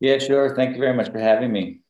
[0.00, 0.56] Yeah, sure.
[0.56, 1.82] Thank you very much for having me.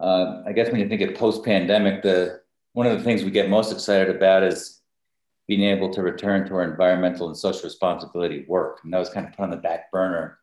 [0.00, 2.40] Uh, I guess when you think of post-pandemic, the
[2.72, 4.80] one of the things we get most excited about is
[5.46, 8.80] being able to return to our environmental and social responsibility work.
[8.82, 10.38] And that was kind of put on the back burner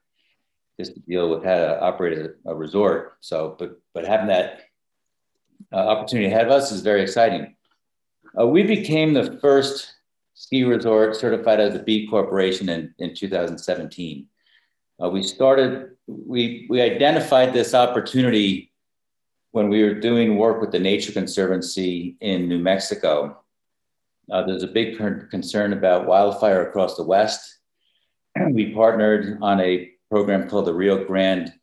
[0.79, 3.17] just to deal with how to operate a, a resort.
[3.21, 4.61] So, but but having that
[5.71, 7.55] uh, opportunity ahead of us is very exciting.
[8.39, 9.93] Uh, we became the first
[10.43, 14.27] ski resort certified as a B corporation in, in 2017.
[15.01, 18.69] Uh, we started, we, we identified this opportunity
[19.51, 23.41] when we were doing work with the Nature Conservancy in New Mexico.
[24.29, 27.59] Uh, there's a big concern about wildfire across the West.
[28.35, 31.53] And we partnered on a program called the Rio Grande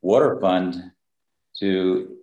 [0.00, 0.90] Water Fund
[1.58, 2.16] to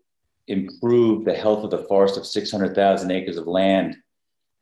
[0.48, 3.96] improve the health of the forest of 600,000 acres of land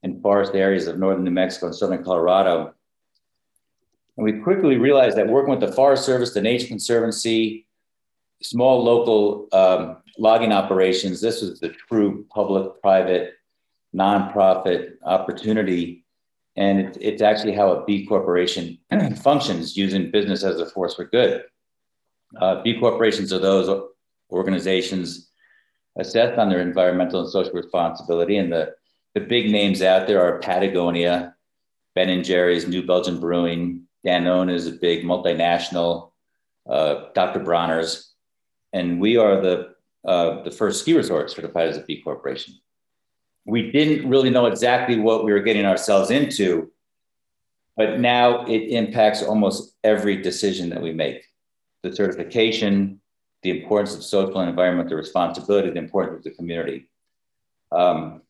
[0.04, 2.74] in forest areas of northern New Mexico and southern Colorado.
[4.16, 7.68] And we quickly realized that working with the Forest Service, the Nature Conservancy,
[8.42, 13.34] small local um, logging operations, this was the true public private
[13.96, 16.04] nonprofit opportunity.
[16.56, 18.78] And it, it's actually how a B corporation
[19.18, 21.44] functions using business as a force for good.
[22.40, 23.70] Uh, B corporations are those
[24.32, 25.30] organizations
[25.98, 28.76] assessed on their environmental and social responsibility, and the
[29.14, 31.36] the big names out there are Patagonia,
[31.96, 36.12] Ben and Jerry's, New Belgium Brewing, Danone is a big multinational,
[36.70, 37.40] uh, Dr.
[37.40, 38.14] Bronner's,
[38.74, 42.54] and we are the uh, the first ski resort certified as a B corporation.
[43.46, 46.72] We didn't really know exactly what we were getting ourselves into,
[47.76, 51.26] but now it impacts almost every decision that we make.
[51.84, 53.02] The certification,
[53.44, 56.90] the importance of social and environmental responsibility, the importance of the community.
[57.72, 58.22] Um,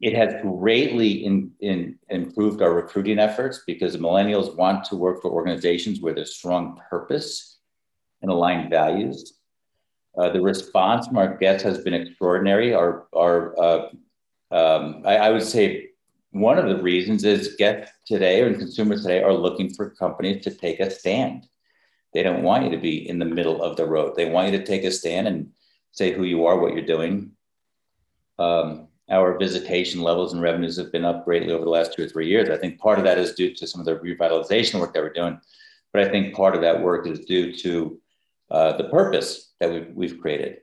[0.00, 5.30] it has greatly in, in, improved our recruiting efforts because millennials want to work for
[5.30, 7.58] organizations where there's strong purpose
[8.22, 9.34] and aligned values.
[10.16, 12.74] Uh, the response from our guests has been extraordinary.
[12.74, 13.88] Our, our uh,
[14.50, 15.90] um, I, I, would say
[16.32, 20.50] one of the reasons is guests today and consumers today are looking for companies to
[20.50, 21.46] take a stand.
[22.12, 24.16] They don't want you to be in the middle of the road.
[24.16, 25.50] They want you to take a stand and
[25.92, 27.32] say who you are, what you're doing.
[28.40, 32.08] Um, our visitation levels and revenues have been up greatly over the last two or
[32.08, 32.48] three years.
[32.48, 35.12] I think part of that is due to some of the revitalization work that we're
[35.12, 35.40] doing,
[35.92, 38.00] but I think part of that work is due to
[38.50, 40.58] uh, the purpose that we've, we've created.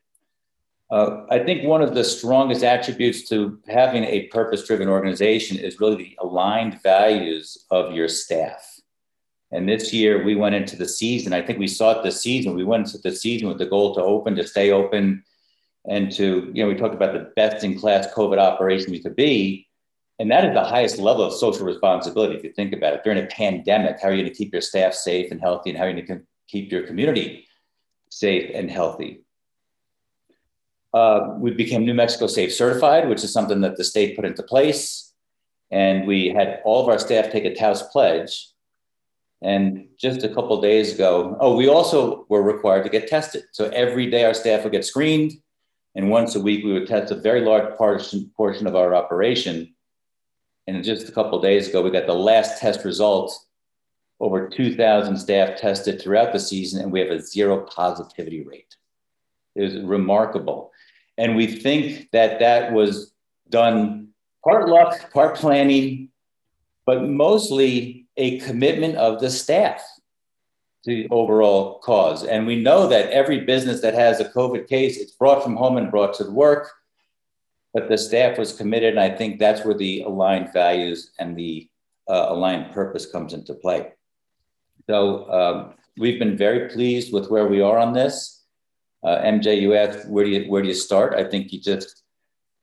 [0.89, 5.81] Uh, I think one of the strongest attributes to having a purpose driven organization is
[5.81, 8.79] really the aligned values of your staff.
[9.51, 11.33] And this year we went into the season.
[11.33, 12.55] I think we saw it this season.
[12.55, 15.23] We went into the season with the goal to open, to stay open,
[15.87, 19.15] and to, you know, we talked about the best in class COVID operation we could
[19.15, 19.67] be.
[20.19, 22.35] And that is the highest level of social responsibility.
[22.35, 24.61] If you think about it, during a pandemic, how are you going to keep your
[24.61, 25.69] staff safe and healthy?
[25.69, 27.47] And how are you going to keep your community
[28.09, 29.21] safe and healthy?
[30.93, 34.43] Uh, we became New Mexico Safe Certified, which is something that the state put into
[34.43, 35.13] place.
[35.69, 38.49] And we had all of our staff take a Taos pledge.
[39.41, 43.43] And just a couple days ago, oh, we also were required to get tested.
[43.51, 45.33] So every day our staff would get screened
[45.97, 49.73] and once a week, we would test a very large portion, portion of our operation.
[50.67, 53.45] And just a couple days ago, we got the last test results.
[54.19, 58.75] over 2,000 staff tested throughout the season, and we have a zero positivity rate.
[59.55, 60.71] It was remarkable.
[61.17, 63.13] And we think that that was
[63.49, 64.09] done
[64.43, 66.09] part luck, part planning,
[66.85, 69.83] but mostly a commitment of the staff
[70.87, 72.23] the overall cause.
[72.23, 75.75] And we know that every business that has a COVID case, it's brought from home
[75.75, 76.71] and brought to work.
[77.73, 81.69] But the staff was committed, and I think that's where the aligned values and the
[82.09, 83.91] uh, aligned purpose comes into play.
[84.89, 88.45] So um, we've been very pleased with where we are on this.
[89.03, 91.13] Uh, MJ, you asked where do you where do you start?
[91.13, 92.03] I think you just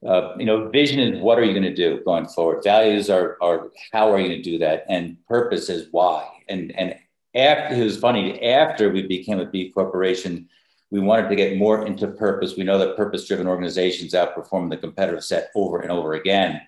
[0.04, 2.64] uh, you know vision is what are you going to do going forward.
[2.64, 6.26] Values are are how are you going to do that, and purpose is why.
[6.48, 6.96] And and
[7.34, 10.48] after it was funny after we became a B corporation,
[10.90, 12.56] we wanted to get more into purpose.
[12.56, 16.60] We know that purpose driven organizations outperform the competitive set over and over again.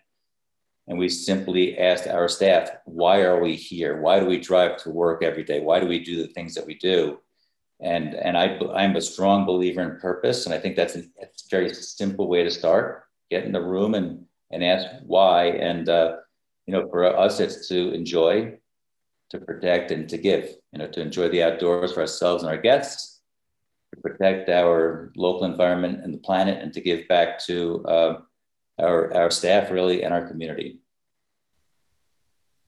[0.88, 4.00] And we simply asked our staff, why are we here?
[4.00, 5.60] Why do we drive to work every day?
[5.60, 7.18] Why do we do the things that we do?
[7.80, 10.46] And, and I, I'm a strong believer in purpose.
[10.46, 13.04] And I think that's a, a very simple way to start.
[13.30, 15.46] Get in the room and, and ask why.
[15.46, 16.16] And, uh,
[16.66, 18.58] you know, for us, it's to enjoy,
[19.30, 22.60] to protect, and to give, you know, to enjoy the outdoors for ourselves and our
[22.60, 23.22] guests,
[23.94, 28.14] to protect our local environment and the planet, and to give back to uh,
[28.78, 30.78] our, our staff really and our community.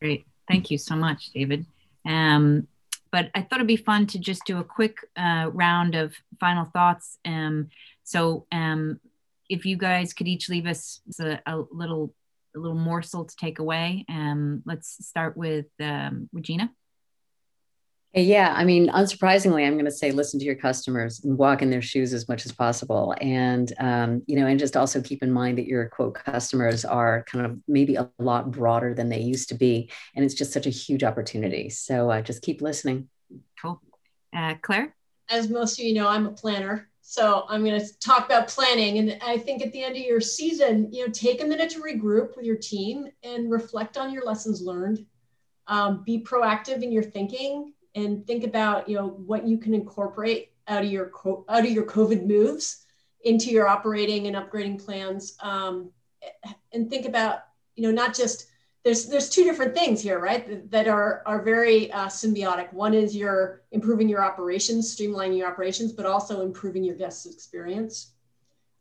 [0.01, 0.27] Great.
[0.49, 1.67] Thank you so much, David.
[2.07, 2.67] Um,
[3.11, 6.65] but I thought it'd be fun to just do a quick uh, round of final
[6.65, 7.19] thoughts.
[7.25, 7.71] Um,
[8.05, 9.01] so um,
[9.49, 12.15] if you guys could each leave us a, a little
[12.57, 14.05] a little morsel to take away.
[14.09, 16.71] Um, let's start with um, Regina.
[18.15, 21.69] Yeah, I mean, unsurprisingly, I'm going to say listen to your customers and walk in
[21.69, 25.31] their shoes as much as possible, and um, you know, and just also keep in
[25.31, 29.51] mind that your quote customers are kind of maybe a lot broader than they used
[29.51, 31.69] to be, and it's just such a huge opportunity.
[31.69, 33.11] So uh, just keep listening.
[33.61, 33.81] Cool,
[34.35, 34.97] uh, Claire.
[35.29, 38.99] As most of you know, I'm a planner, so I'm going to talk about planning,
[38.99, 41.81] and I think at the end of your season, you know, take a minute to
[41.81, 45.07] regroup with your team and reflect on your lessons learned.
[45.69, 50.53] Um, be proactive in your thinking and think about you know what you can incorporate
[50.69, 51.11] out of your
[51.49, 52.85] out of your COVID moves
[53.25, 55.91] into your operating and upgrading plans, um,
[56.75, 57.39] and think about
[57.75, 58.48] you know not just
[58.85, 60.71] there's there's two different things here, right?
[60.71, 62.73] That are are very uh, symbiotic.
[62.73, 68.13] One is you're improving your operations, streamlining your operations, but also improving your guests' experience,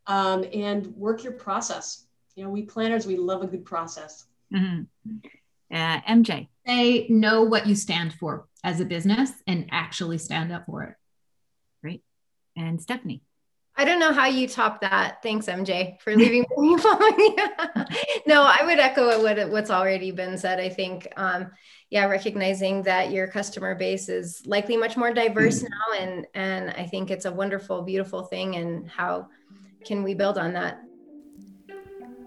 [0.06, 2.06] um, and work your process.
[2.36, 4.26] You know, we planners we love a good process.
[4.54, 4.82] Mm-hmm.
[5.70, 10.66] Uh, MJ, they know what you stand for as a business and actually stand up
[10.66, 10.94] for it.
[11.82, 12.02] Great.
[12.56, 13.22] And Stephanie.
[13.78, 15.22] I don't know how you top that.
[15.22, 17.36] Thanks, MJ, for leaving me following.
[18.26, 20.58] no, I would echo what what's already been said.
[20.58, 21.52] I think, um,
[21.88, 25.68] yeah, recognizing that your customer base is likely much more diverse mm.
[25.70, 28.56] now, and and I think it's a wonderful, beautiful thing.
[28.56, 29.28] And how
[29.84, 30.82] can we build on that?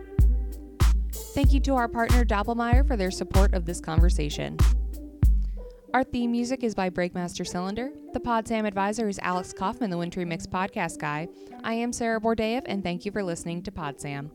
[1.34, 4.56] Thank you to our partner Doppelmayr for their support of this conversation.
[5.92, 7.90] Our theme music is by Breakmaster Cylinder.
[8.12, 11.28] The Pod Sam advisor is Alex Kaufman, the Wintry Mix podcast guy.
[11.62, 14.32] I am Sarah Bordeev, and thank you for listening to Pod Sam.